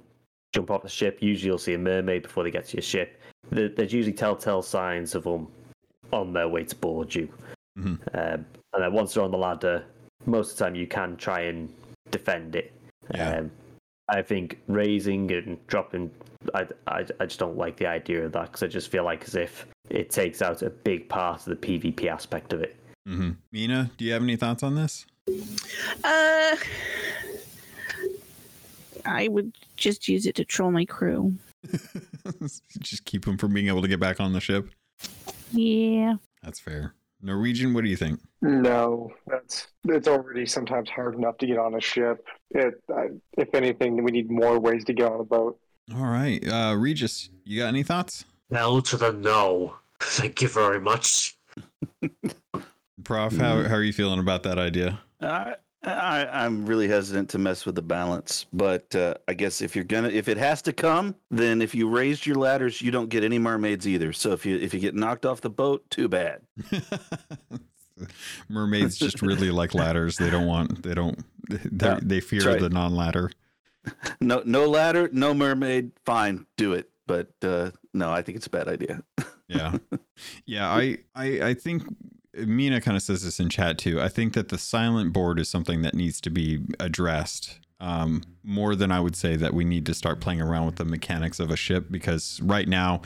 [0.53, 3.21] jump off the ship, usually you'll see a mermaid before they get to your ship.
[3.51, 5.49] There- There's usually telltale signs of them
[6.13, 7.29] on their way to board you.
[7.79, 7.99] Mhm.
[8.15, 9.85] Um, and then once they're on the ladder,
[10.27, 11.73] most of the time you can try and
[12.11, 12.73] defend it.
[13.15, 13.39] Yeah.
[13.39, 13.51] Um,
[14.09, 16.11] I think raising and dropping,
[16.55, 19.25] I, I, I just don't like the idea of that because I just feel like
[19.25, 22.77] as if it takes out a big part of the PvP aspect of it.
[23.09, 23.31] Mm-hmm.
[23.53, 25.07] Mina, do you have any thoughts on this?
[25.29, 26.57] Uh,
[29.05, 31.35] I would just use it to troll my crew.
[32.79, 34.68] Just keep them from being able to get back on the ship.
[35.53, 36.14] Yeah.
[36.43, 36.95] That's fair.
[37.22, 38.20] Norwegian, what do you think?
[38.43, 42.24] No, that's it's already sometimes hard enough to get on a ship.
[42.51, 43.09] It, I,
[43.39, 45.59] if anything, we need more ways to get on a boat.
[45.95, 48.24] All right, uh, Regis, you got any thoughts?
[48.53, 49.77] Hell to the no.
[50.01, 51.37] Thank you very much.
[53.03, 55.01] Prof, how, how are you feeling about that idea?
[55.21, 59.75] I, I I'm really hesitant to mess with the balance, but uh, I guess if
[59.77, 63.09] you're gonna, if it has to come, then if you raised your ladders, you don't
[63.09, 64.12] get any mermaids either.
[64.12, 66.43] So if you if you get knocked off the boat, too bad.
[68.49, 70.17] Mermaids just really like ladders.
[70.17, 70.83] They don't want.
[70.83, 71.19] They don't.
[71.49, 72.61] They Yeah, they fear right.
[72.61, 73.31] the non-ladder.
[74.21, 75.93] No no ladder, no mermaid.
[76.05, 76.91] Fine, do it.
[77.07, 79.01] But uh, no, I think it's a bad idea.
[79.47, 79.79] Yeah,
[80.45, 80.69] yeah.
[80.69, 81.85] I I I think
[82.37, 84.01] Mina kind of says this in chat too.
[84.01, 88.74] I think that the silent board is something that needs to be addressed um, more
[88.74, 91.51] than I would say that we need to start playing around with the mechanics of
[91.51, 93.03] a ship because right now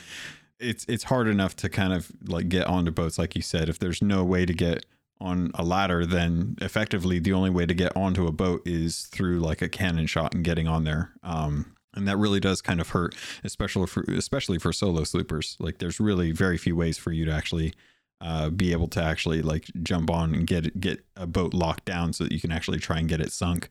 [0.58, 3.68] it's it's hard enough to kind of like get onto boats like you said.
[3.68, 4.86] If there's no way to get
[5.20, 9.40] on a ladder, then effectively the only way to get onto a boat is through
[9.40, 11.12] like a cannon shot and getting on there.
[11.22, 15.56] Um, and that really does kind of hurt, especially for especially for solo sloopers.
[15.58, 17.74] Like there's really very few ways for you to actually
[18.20, 22.12] uh, be able to actually like jump on and get get a boat locked down
[22.12, 23.70] so that you can actually try and get it sunk.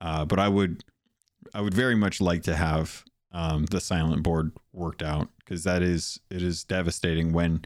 [0.00, 0.84] Uh, but I would
[1.54, 5.82] I would very much like to have um, the silent board worked out because that
[5.82, 7.64] is it is devastating when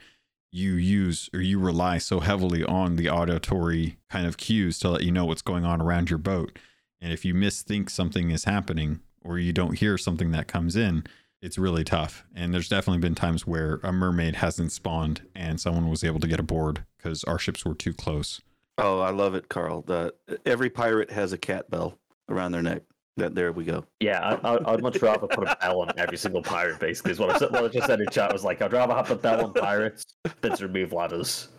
[0.50, 5.02] you use or you rely so heavily on the auditory kind of cues to let
[5.02, 6.58] you know what's going on around your boat.
[7.00, 11.04] And if you misthink something is happening or you don't hear something that comes in,
[11.44, 12.24] it's really tough.
[12.34, 16.26] And there's definitely been times where a mermaid hasn't spawned and someone was able to
[16.26, 18.40] get aboard because our ships were too close.
[18.78, 19.82] Oh, I love it, Carl.
[19.82, 20.14] The,
[20.46, 21.98] every pirate has a cat bell
[22.30, 22.82] around their neck.
[23.16, 23.84] That there we go.
[24.00, 27.20] Yeah, I, I, I'd much rather put a bell on every single pirate, basically, is
[27.20, 28.32] what I, said, what I just said in chat.
[28.32, 30.02] was like, I'd rather have the bell on pirates
[30.40, 31.48] than to remove ladders.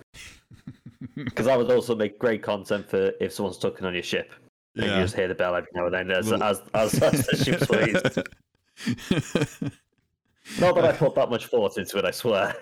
[1.13, 4.33] Because that would also make great content for if someone's tucking on your ship.
[4.75, 7.27] And you just hear the bell every now and then as, Little- as, as, as
[7.27, 8.27] the ship's raised.
[10.59, 12.55] Not that I put that much thought into it, I swear.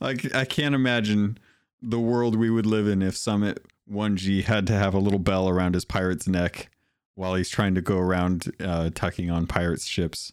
[0.00, 1.38] Like I can't imagine
[1.82, 5.48] the world we would live in if Summit 1G had to have a little bell
[5.48, 6.70] around his pirate's neck
[7.14, 10.32] while he's trying to go around uh, tucking on pirates' ships.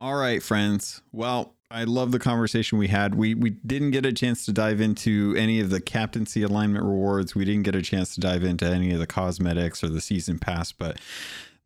[0.00, 1.02] All right, friends.
[1.12, 3.14] Well, I love the conversation we had.
[3.14, 7.34] We we didn't get a chance to dive into any of the captaincy alignment rewards.
[7.34, 10.38] We didn't get a chance to dive into any of the cosmetics or the season
[10.38, 10.98] pass, but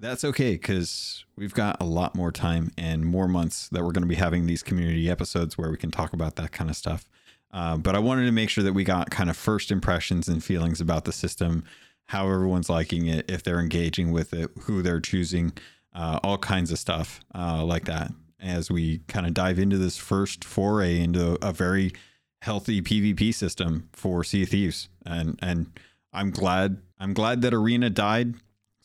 [0.01, 4.03] that's okay because we've got a lot more time and more months that we're going
[4.03, 7.09] to be having these community episodes where we can talk about that kind of stuff.
[7.53, 10.43] Uh, but I wanted to make sure that we got kind of first impressions and
[10.43, 11.65] feelings about the system,
[12.07, 15.53] how everyone's liking it, if they're engaging with it, who they're choosing,
[15.95, 18.13] uh, all kinds of stuff uh, like that.
[18.41, 21.93] As we kind of dive into this first foray into a very
[22.41, 25.79] healthy PvP system for Sea Thieves, and and
[26.11, 28.37] I'm glad I'm glad that Arena died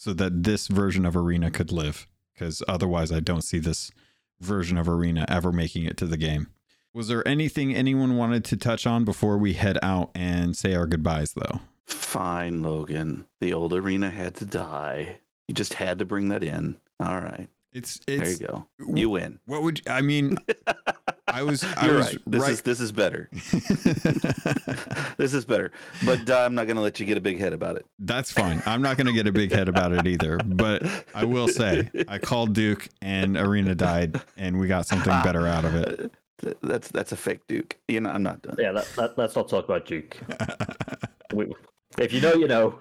[0.06, 2.06] so that this version of Arena could live.
[2.32, 3.90] Because otherwise, I don't see this
[4.40, 6.46] version of Arena ever making it to the game.
[6.94, 10.86] Was there anything anyone wanted to touch on before we head out and say our
[10.86, 11.62] goodbyes, though?
[11.88, 13.26] Fine, Logan.
[13.42, 15.22] The old arena had to die.
[15.48, 16.78] You just had to bring that in.
[17.00, 17.50] All right.
[17.74, 18.68] It's There you go.
[18.88, 19.40] You win.
[19.48, 20.38] what would I mean?
[21.28, 22.22] I was I You're was right.
[22.28, 22.52] This right.
[22.52, 23.30] is this is better.
[25.18, 25.72] this is better.
[26.06, 27.86] But uh, I'm not going to let you get a big head about it.
[27.98, 28.62] That's fine.
[28.66, 30.38] I'm not going to get a big head about it either.
[30.38, 30.84] But
[31.16, 35.66] I will say, I called Duke and Arena died, and we got something better out
[35.66, 36.12] of it.
[36.62, 37.78] That's that's a fake Duke.
[37.88, 38.56] You know, I'm not done.
[38.60, 40.18] Yeah, that, that, let's not talk about Duke.
[41.34, 41.52] We,
[41.98, 42.80] if you know, you know.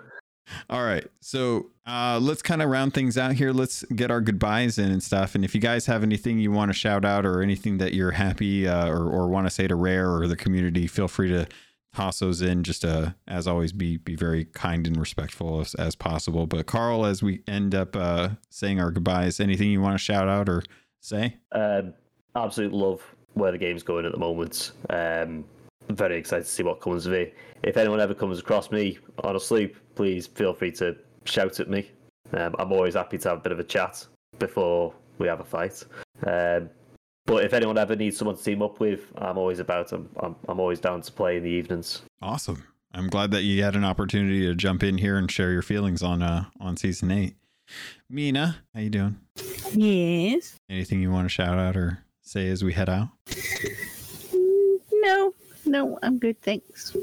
[0.68, 1.06] All right.
[1.20, 3.52] So uh, let's kind of round things out here.
[3.52, 5.34] Let's get our goodbyes in and stuff.
[5.34, 8.12] And if you guys have anything you want to shout out or anything that you're
[8.12, 11.46] happy uh, or, or want to say to Rare or the community, feel free to
[11.94, 12.62] toss those in.
[12.62, 16.46] Just uh, as always, be be very kind and respectful as, as possible.
[16.46, 20.28] But Carl, as we end up uh, saying our goodbyes, anything you want to shout
[20.28, 20.62] out or
[21.00, 21.36] say?
[21.52, 21.94] Um,
[22.34, 23.02] absolute love
[23.34, 24.72] where the game's going at the moment.
[24.90, 25.44] Um,
[25.90, 27.34] very excited to see what comes of it.
[27.62, 31.68] If anyone ever comes across me on a sloop, please feel free to shout at
[31.68, 31.90] me.
[32.32, 34.06] Um, I'm always happy to have a bit of a chat
[34.38, 35.84] before we have a fight.
[36.26, 36.70] Um,
[37.26, 39.92] but if anyone ever needs someone to team up with, I'm always about.
[39.92, 42.02] I'm, I'm, I'm always down to play in the evenings.
[42.20, 42.64] Awesome.
[42.92, 46.02] I'm glad that you had an opportunity to jump in here and share your feelings
[46.02, 47.34] on uh on season eight.
[48.08, 49.18] Mina, how you doing?
[49.72, 50.56] Yes.
[50.68, 53.08] Anything you want to shout out or say as we head out?
[54.92, 55.34] No,
[55.66, 56.96] no, I'm good, thanks.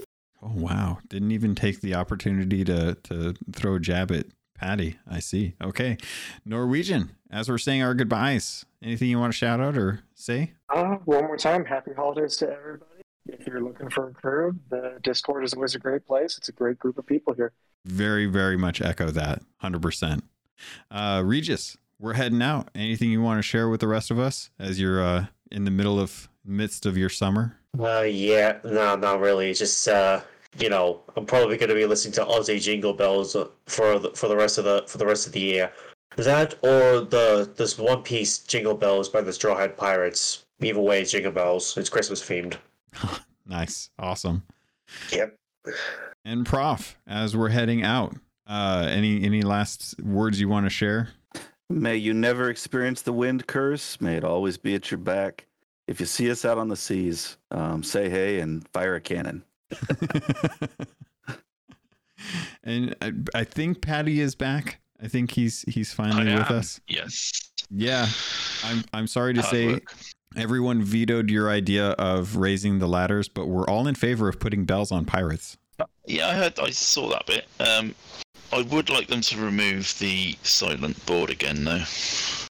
[0.44, 1.00] Oh wow!
[1.08, 4.98] Didn't even take the opportunity to to throw a jab at Patty.
[5.10, 5.54] I see.
[5.62, 5.98] Okay,
[6.46, 7.12] Norwegian.
[7.30, 10.54] As we're saying our goodbyes, anything you want to shout out or say?
[10.70, 13.02] Uh, one more time, happy holidays to everybody.
[13.28, 16.38] If you're looking for a crew, the Discord is always a great place.
[16.38, 17.54] It's a great group of people here.
[17.86, 19.42] Very, very much echo that.
[19.58, 20.24] Hundred percent.
[20.90, 22.70] Uh, Regis, we're heading out.
[22.76, 25.72] Anything you want to share with the rest of us as you're uh, in the
[25.72, 27.58] middle of midst of your summer?
[27.80, 29.50] Uh, yeah, no, not really.
[29.50, 30.22] It's just, uh,
[30.58, 33.36] you know, I'm probably going to be listening to Aussie Jingle Bells
[33.68, 35.72] for the, for the rest of the for the rest of the year.
[36.18, 40.46] That or the this One Piece Jingle Bells by the Straw Hat Pirates.
[40.62, 41.78] Either way, it's Jingle Bells.
[41.78, 42.58] It's Christmas themed.
[43.48, 44.44] Nice, awesome.
[45.12, 45.36] Yep.
[46.24, 48.16] And Prof, as we're heading out,
[48.48, 51.10] uh, any any last words you want to share?
[51.70, 54.00] May you never experience the wind curse.
[54.00, 55.48] May it always be at your back.
[55.92, 59.44] If you see us out on the seas, um, say hey and fire a cannon.
[62.64, 64.80] and I, I think Patty is back.
[65.04, 66.58] I think he's he's finally I with am.
[66.58, 66.80] us.
[66.88, 67.52] Yes.
[67.70, 68.08] Yeah,
[68.64, 69.94] I'm I'm sorry to Hard say work.
[70.38, 74.64] everyone vetoed your idea of raising the ladders, but we're all in favor of putting
[74.64, 75.58] bells on pirates.
[76.06, 76.58] Yeah, I heard.
[76.58, 77.48] I saw that bit.
[77.60, 77.94] Um,
[78.54, 81.84] I would like them to remove the silent board again, though.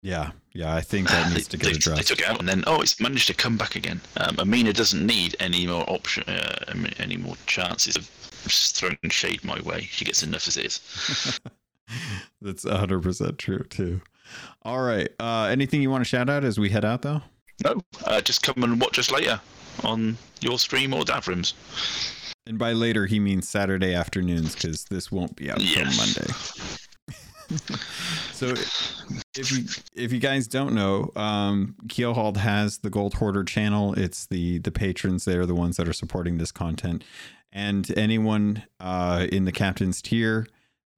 [0.02, 2.49] Yeah, yeah, I think that needs to they, get they- they took it out, and
[2.49, 4.01] then oh, it's managed to come back again.
[4.18, 9.60] Um, Amina doesn't need any more option, uh, any more chances of throwing shade my
[9.62, 9.82] way.
[9.82, 11.39] She gets enough as it is.
[12.41, 14.01] That's 100% true too.
[14.64, 15.10] All right.
[15.20, 17.22] Uh, anything you want to shout out as we head out though?
[17.64, 19.39] No, uh, just come and watch us later
[19.84, 21.53] on your stream or Davrim's.
[22.47, 25.97] And by later, he means Saturday afternoons because this won't be out until Yes.
[25.97, 26.75] Monday.
[28.32, 28.54] So,
[29.36, 29.66] if you
[29.96, 33.93] if you guys don't know, um, Keelhauled has the Gold Hoarder channel.
[33.93, 37.04] It's the the patrons; they are the ones that are supporting this content.
[37.52, 40.48] And anyone uh, in the captain's tier,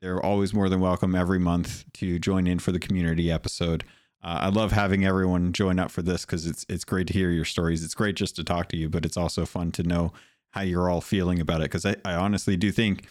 [0.02, 3.84] they're always more than welcome every month to join in for the community episode.
[4.24, 7.30] Uh, I love having everyone join up for this because it's it's great to hear
[7.30, 7.84] your stories.
[7.84, 10.14] It's great just to talk to you, but it's also fun to know
[10.52, 13.08] how you're all feeling about it because I, I honestly do think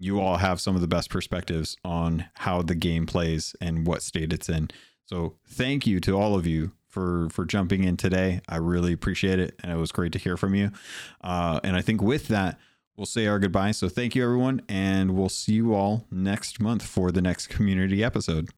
[0.00, 4.02] you all have some of the best perspectives on how the game plays and what
[4.02, 4.70] state it's in.
[5.04, 8.40] So thank you to all of you for for jumping in today.
[8.48, 10.72] I really appreciate it, and it was great to hear from you.
[11.20, 12.58] Uh, and I think with that,
[12.96, 13.72] we'll say our goodbye.
[13.72, 18.02] So thank you, everyone, and we'll see you all next month for the next community
[18.02, 18.48] episode.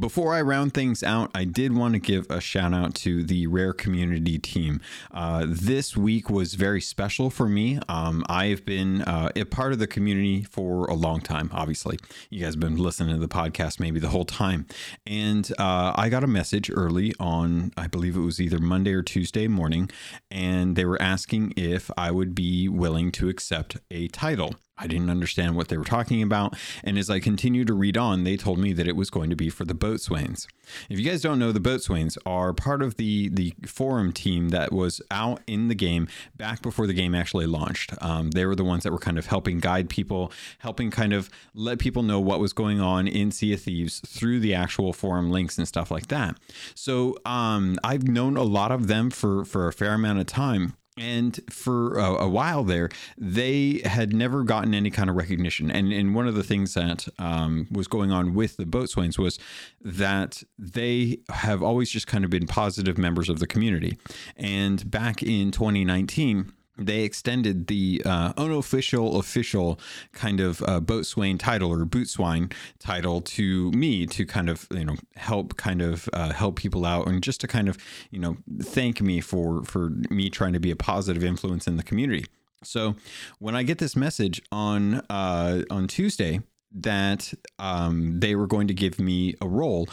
[0.00, 3.46] Before I round things out, I did want to give a shout out to the
[3.46, 4.80] Rare Community team.
[5.10, 7.78] Uh, this week was very special for me.
[7.86, 11.98] Um, I've been uh, a part of the community for a long time, obviously.
[12.30, 14.64] You guys have been listening to the podcast maybe the whole time.
[15.06, 19.02] And uh, I got a message early on, I believe it was either Monday or
[19.02, 19.90] Tuesday morning,
[20.30, 24.54] and they were asking if I would be willing to accept a title.
[24.80, 26.56] I didn't understand what they were talking about.
[26.82, 29.36] And as I continued to read on, they told me that it was going to
[29.36, 30.46] be for the Boatswains.
[30.88, 34.72] If you guys don't know, the Boatswains are part of the the forum team that
[34.72, 37.92] was out in the game back before the game actually launched.
[38.00, 41.28] Um, they were the ones that were kind of helping guide people, helping kind of
[41.54, 45.30] let people know what was going on in Sea of Thieves through the actual forum
[45.30, 46.36] links and stuff like that.
[46.74, 50.74] So um, I've known a lot of them for for a fair amount of time.
[51.00, 55.70] And for a, a, while there, they had never gotten any kind of recognition.
[55.70, 59.38] And, and one of the things that um, was going on with the boatswains was
[59.80, 63.98] that they have always just kind of been positive members of the community.
[64.36, 69.78] And back in 2019, they extended the uh, unofficial, official
[70.12, 74.96] kind of uh, boatswain title or bootswine title to me to kind of you know
[75.16, 77.76] help kind of uh, help people out and just to kind of
[78.10, 81.82] you know thank me for for me trying to be a positive influence in the
[81.82, 82.24] community.
[82.62, 82.96] So
[83.38, 86.40] when I get this message on uh, on Tuesday
[86.72, 89.88] that um, they were going to give me a role,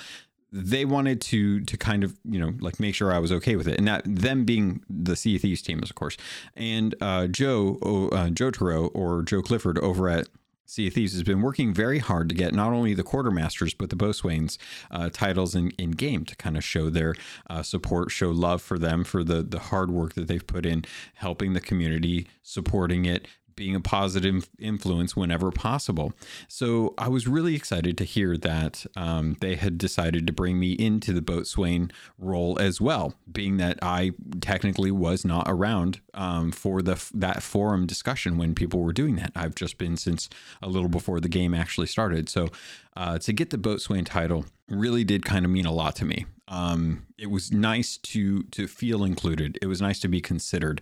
[0.51, 3.67] they wanted to to kind of you know like make sure I was okay with
[3.67, 6.17] it, and that them being the Sea of Thieves team, of course,
[6.55, 10.27] and uh, Joe uh, Joe Turo or Joe Clifford over at
[10.67, 13.89] Sea of Thieves has been working very hard to get not only the quartermasters but
[13.89, 14.57] the boatswains
[14.91, 17.15] uh, titles in, in game to kind of show their
[17.49, 20.83] uh, support, show love for them for the the hard work that they've put in,
[21.15, 23.27] helping the community, supporting it,
[23.57, 26.13] being a positive influence whenever possible.
[26.47, 30.71] So I was really excited to hear that um, they had decided to bring me
[30.73, 36.81] into the boatswain role as well, being that I technically was not around um, for
[36.81, 39.33] the that forum discussion when people were doing that.
[39.35, 40.29] I've just been since
[40.61, 42.29] a little before the game actually started.
[42.29, 42.47] So
[42.95, 46.25] uh, to get the boatswain title really did kind of mean a lot to me.
[46.47, 49.57] Um, it was nice to to feel included.
[49.61, 50.81] It was nice to be considered,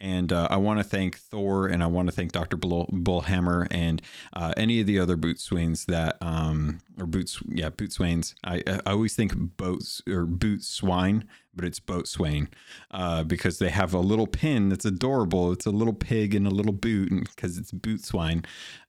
[0.00, 2.56] and uh, I want to thank Thor and I want to thank Dr.
[2.56, 7.70] Bull, Bullhammer and uh, any of the other boot swains that um, or boots yeah
[7.70, 8.34] bootswains.
[8.44, 11.24] I I always think boats or boot swine,
[11.54, 12.48] but it's boatswain
[12.90, 15.52] uh, because they have a little pin that's adorable.
[15.52, 18.44] It's a little pig in a little boot because it's bootswine,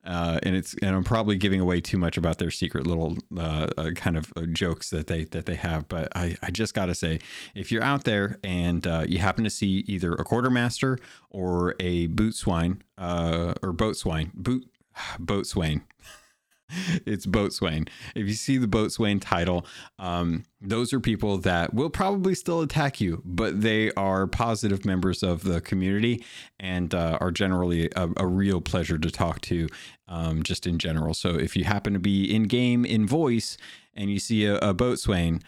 [0.06, 3.68] uh, and it's and I'm probably giving away too much about their secret little uh,
[3.78, 5.88] uh, kind of jokes that they that they have.
[5.88, 7.20] But I I just got to say,
[7.56, 10.97] if you're out there and you happen to see either a quartermaster
[11.30, 14.68] or a boot swine uh, or boat swine, boot
[15.20, 15.82] boatswain.
[17.06, 17.88] it's boatswain.
[18.16, 19.66] If you see the boatswain title,
[20.00, 25.24] um, those are people that will probably still attack you, but they are positive members
[25.24, 26.24] of the community
[26.60, 29.68] and uh, are generally a, a, real pleasure to talk to,
[30.08, 31.14] um, just in general.
[31.14, 33.58] So if you happen to be in game in voice
[33.96, 35.42] and you see a, a boatswain,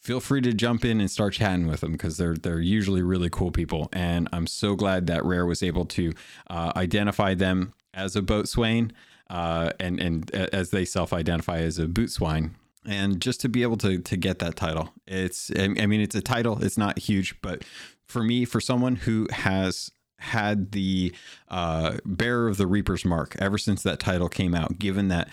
[0.00, 3.30] feel free to jump in and start chatting with them because they're they're usually really
[3.30, 3.88] cool people.
[3.92, 6.12] And I'm so glad that Rare was able to
[6.48, 8.92] uh, identify them as a boatswain,
[9.30, 12.50] uh, and and as they self-identify as a bootswine.
[12.86, 16.22] And just to be able to to get that title, it's I mean it's a
[16.22, 16.62] title.
[16.62, 17.64] It's not huge, but
[18.06, 21.12] for me, for someone who has had the
[21.48, 25.28] uh, bearer of the Reaper's mark ever since that title came out, given that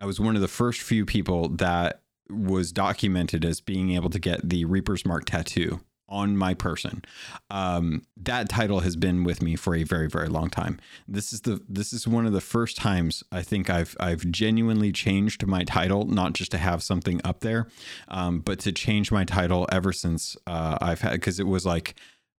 [0.00, 1.99] I was one of the first few people that
[2.30, 7.02] was documented as being able to get the Reaper's Mark tattoo on my person.
[7.50, 10.80] Um, that title has been with me for a very, very long time.
[11.06, 14.92] This is the this is one of the first times I think I've I've genuinely
[14.92, 17.68] changed my title, not just to have something up there,
[18.08, 21.94] um, but to change my title ever since uh, I've had because it was like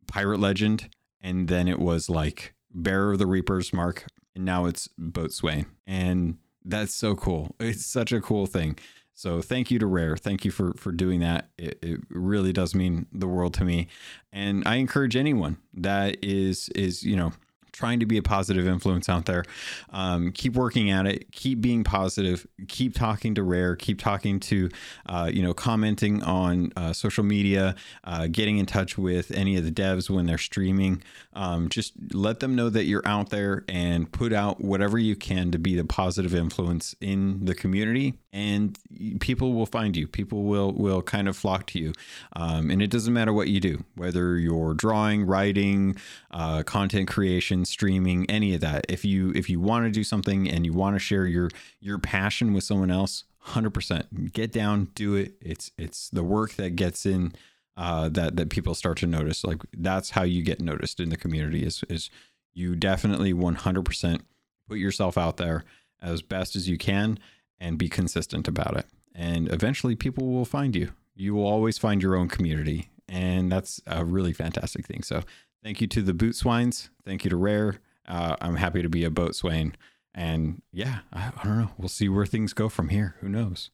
[0.07, 0.88] pirate legend,
[1.20, 6.38] and then it was like bearer of the Reaper's mark, and now it's boatswain, and
[6.64, 7.55] that's so cool.
[7.61, 8.76] It's such a cool thing.
[9.21, 10.16] So thank you to Rare.
[10.16, 11.51] Thank you for for doing that.
[11.59, 13.87] It, it, really does mean the world to me,
[14.33, 17.35] and I encourage anyone that is is you know
[17.81, 19.45] trying to be a positive influence out there.
[19.91, 21.33] Um, keep working at it.
[21.33, 22.47] Keep being positive.
[22.68, 23.74] Keep talking to Rare.
[23.74, 24.68] Keep talking to,
[25.07, 27.74] uh, you know, commenting on uh, social media,
[28.05, 31.03] uh, getting in touch with any of the devs when they're streaming.
[31.33, 35.51] Um, just let them know that you're out there and put out whatever you can
[35.53, 38.14] to be the positive influence in the community.
[38.33, 38.78] And
[39.20, 40.07] people will find you.
[40.07, 41.93] People will will kind of flock to you.
[42.37, 45.97] Um, and it doesn't matter what you do, whether you're drawing, writing,
[46.31, 48.87] uh, content creation streaming, any of that.
[48.89, 51.51] If you if you want to do something and you want to share your
[51.81, 55.35] your passion with someone else, hundred percent, get down, do it.
[55.41, 57.33] It's it's the work that gets in
[57.77, 59.45] uh, that that people start to notice.
[59.45, 61.64] Like that's how you get noticed in the community.
[61.64, 62.11] Is is
[62.53, 64.23] you definitely one hundred percent
[64.68, 65.64] put yourself out there
[66.03, 67.18] as best as you can
[67.59, 68.87] and be consistent about it.
[69.14, 70.93] And eventually, people will find you.
[71.14, 75.03] You will always find your own community, and that's a really fantastic thing.
[75.03, 75.23] So
[75.63, 76.91] Thank you to the boot swines.
[77.05, 77.81] Thank you to Rare.
[78.09, 79.75] Uh, I'm happy to be a boatswain.
[80.15, 81.71] And yeah, I, I don't know.
[81.79, 83.17] We'll see where things go from here.
[83.21, 83.71] Who knows?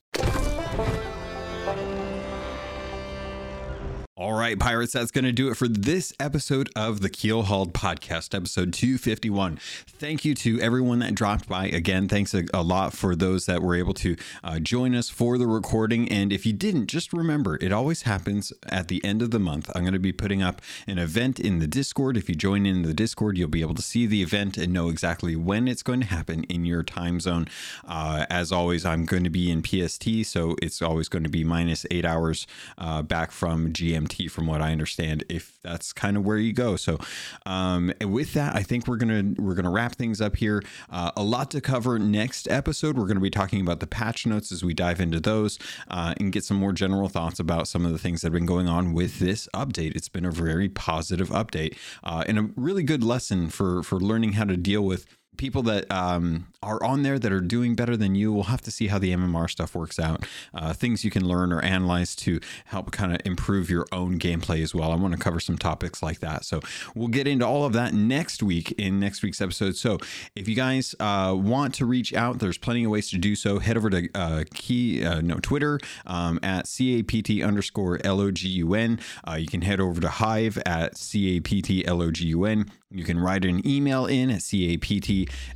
[4.18, 8.34] All right, pirates, that's going to do it for this episode of the Keelhauled Podcast,
[8.34, 9.58] episode 251.
[9.86, 11.66] Thank you to everyone that dropped by.
[11.66, 15.36] Again, thanks a, a lot for those that were able to uh, join us for
[15.36, 16.10] the recording.
[16.10, 19.70] And if you didn't, just remember it always happens at the end of the month.
[19.74, 22.16] I'm going to be putting up an event in the Discord.
[22.16, 24.88] If you join in the Discord, you'll be able to see the event and know
[24.88, 27.48] exactly when it's going to happen in your time zone.
[27.86, 31.44] Uh, as always, I'm going to be in PST, so it's always going to be
[31.44, 32.46] minus eight hours
[32.78, 36.76] uh, back from GMT From what I understand, if that's kind of where you go.
[36.76, 36.98] So,
[37.44, 40.62] um, with that, I think we're gonna we're gonna wrap things up here.
[40.90, 42.96] Uh, a lot to cover next episode.
[42.96, 46.32] We're gonna be talking about the patch notes as we dive into those uh, and
[46.32, 48.92] get some more general thoughts about some of the things that have been going on
[48.92, 49.96] with this update.
[49.96, 54.34] It's been a very positive update uh, and a really good lesson for for learning
[54.34, 55.06] how to deal with
[55.36, 58.32] people that um, are on there that are doing better than you.
[58.32, 60.26] We'll have to see how the MMR stuff works out.
[60.54, 64.62] Uh, things you can learn or analyze to help kind of improve your own gameplay
[64.62, 64.90] as well.
[64.90, 66.44] I want to cover some topics like that.
[66.44, 66.60] So
[66.94, 69.76] we'll get into all of that next week in next week's episode.
[69.76, 69.98] So
[70.34, 73.58] if you guys uh, want to reach out, there's plenty of ways to do so.
[73.58, 79.00] Head over to uh, key uh, no Twitter um, at capt underscore logun.
[79.28, 81.52] Uh, you can head over to Hive at capt
[81.86, 82.68] logun.
[82.90, 84.42] You can write an email in at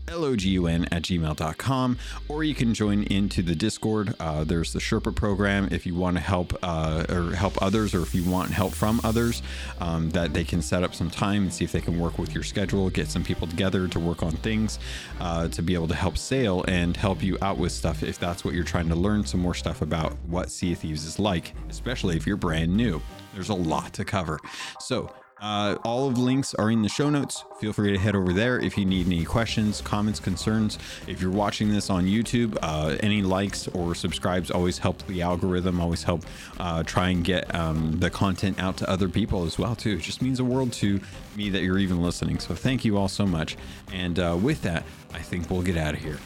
[0.07, 1.99] captlogun at gmail.com,
[2.29, 4.15] or you can join into the Discord.
[4.21, 8.03] Uh, there's the Sherpa program if you want to help uh, or help others, or
[8.03, 9.43] if you want help from others,
[9.81, 12.35] um, that they can set up some time and see if they can work with
[12.35, 14.79] your schedule, get some people together to work on things,
[15.21, 18.45] uh, to be able to help sail and help you out with stuff if that's
[18.45, 21.55] what you're trying to learn some more stuff about what Sea of Thieves is like,
[21.69, 23.01] especially if you're brand new.
[23.35, 24.39] There's a lot to cover.
[24.81, 27.45] So, uh, all of the links are in the show notes.
[27.61, 30.79] Feel free to head over there if you need any questions, comments, concerns.
[31.07, 35.81] If you're watching this on YouTube, uh, any likes or subscribes always help the algorithm,
[35.81, 36.25] always help
[36.59, 39.93] uh, try and get um, the content out to other people as well too.
[39.93, 41.01] It just means a world to
[41.37, 42.39] me that you're even listening.
[42.39, 43.57] So thank you all so much.
[43.93, 44.85] And uh, with that,
[45.15, 46.19] I think we'll get out of here.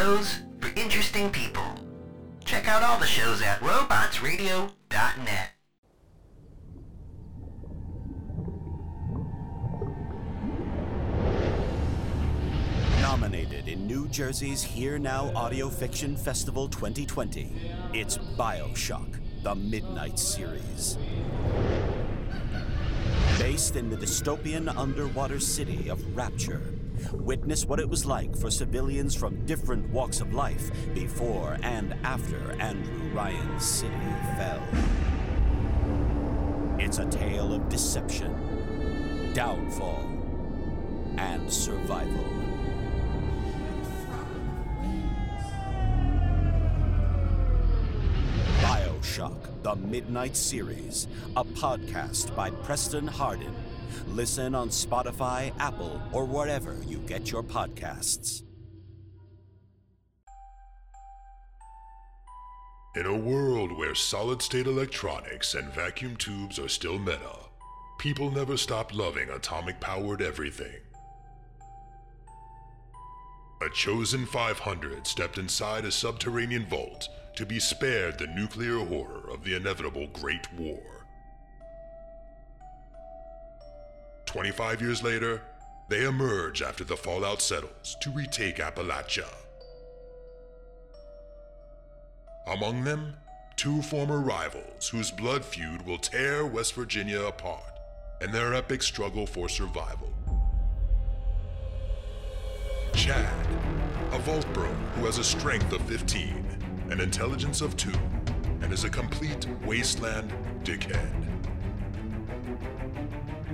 [0.00, 1.74] Shows for interesting people.
[2.46, 5.50] Check out all the shows at robotsradio.net.
[13.02, 17.52] Nominated in New Jersey's HEAR Now Audio Fiction Festival 2020,
[17.92, 20.96] it's Bioshock, the Midnight Series.
[23.38, 26.72] Based in the dystopian underwater city of Rapture,
[27.12, 32.52] witness what it was like for civilians from different walks of life before and after
[32.60, 33.94] Andrew Ryan's city
[34.36, 34.62] fell.
[36.78, 40.08] It's a tale of deception, downfall,
[41.18, 42.24] and survival.
[48.60, 53.54] Bioshock, the Midnight Series, a podcast by Preston Hardin.
[54.08, 58.42] Listen on Spotify, Apple, or wherever you get your podcasts.
[62.96, 67.36] In a world where solid state electronics and vacuum tubes are still meta,
[67.98, 70.80] people never stopped loving atomic powered everything.
[73.62, 79.44] A chosen 500 stepped inside a subterranean vault to be spared the nuclear horror of
[79.44, 80.99] the inevitable Great War.
[84.30, 85.42] 25 years later,
[85.88, 89.26] they emerge after the fallout settles to retake Appalachia.
[92.46, 93.16] Among them,
[93.56, 97.80] two former rivals whose blood feud will tear West Virginia apart
[98.20, 100.12] in their epic struggle for survival.
[102.94, 103.48] Chad,
[104.12, 107.90] a vault bro who has a strength of 15, an intelligence of 2,
[108.62, 111.20] and is a complete wasteland dickhead.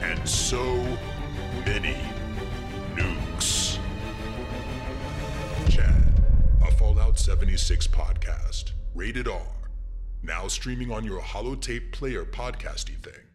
[0.00, 0.62] and so
[1.64, 1.96] many
[2.94, 3.78] nukes.
[5.68, 6.12] Chad,
[6.66, 9.40] a Fallout 76 podcast, rated R,
[10.22, 13.25] now streaming on your holotape player podcasty thing.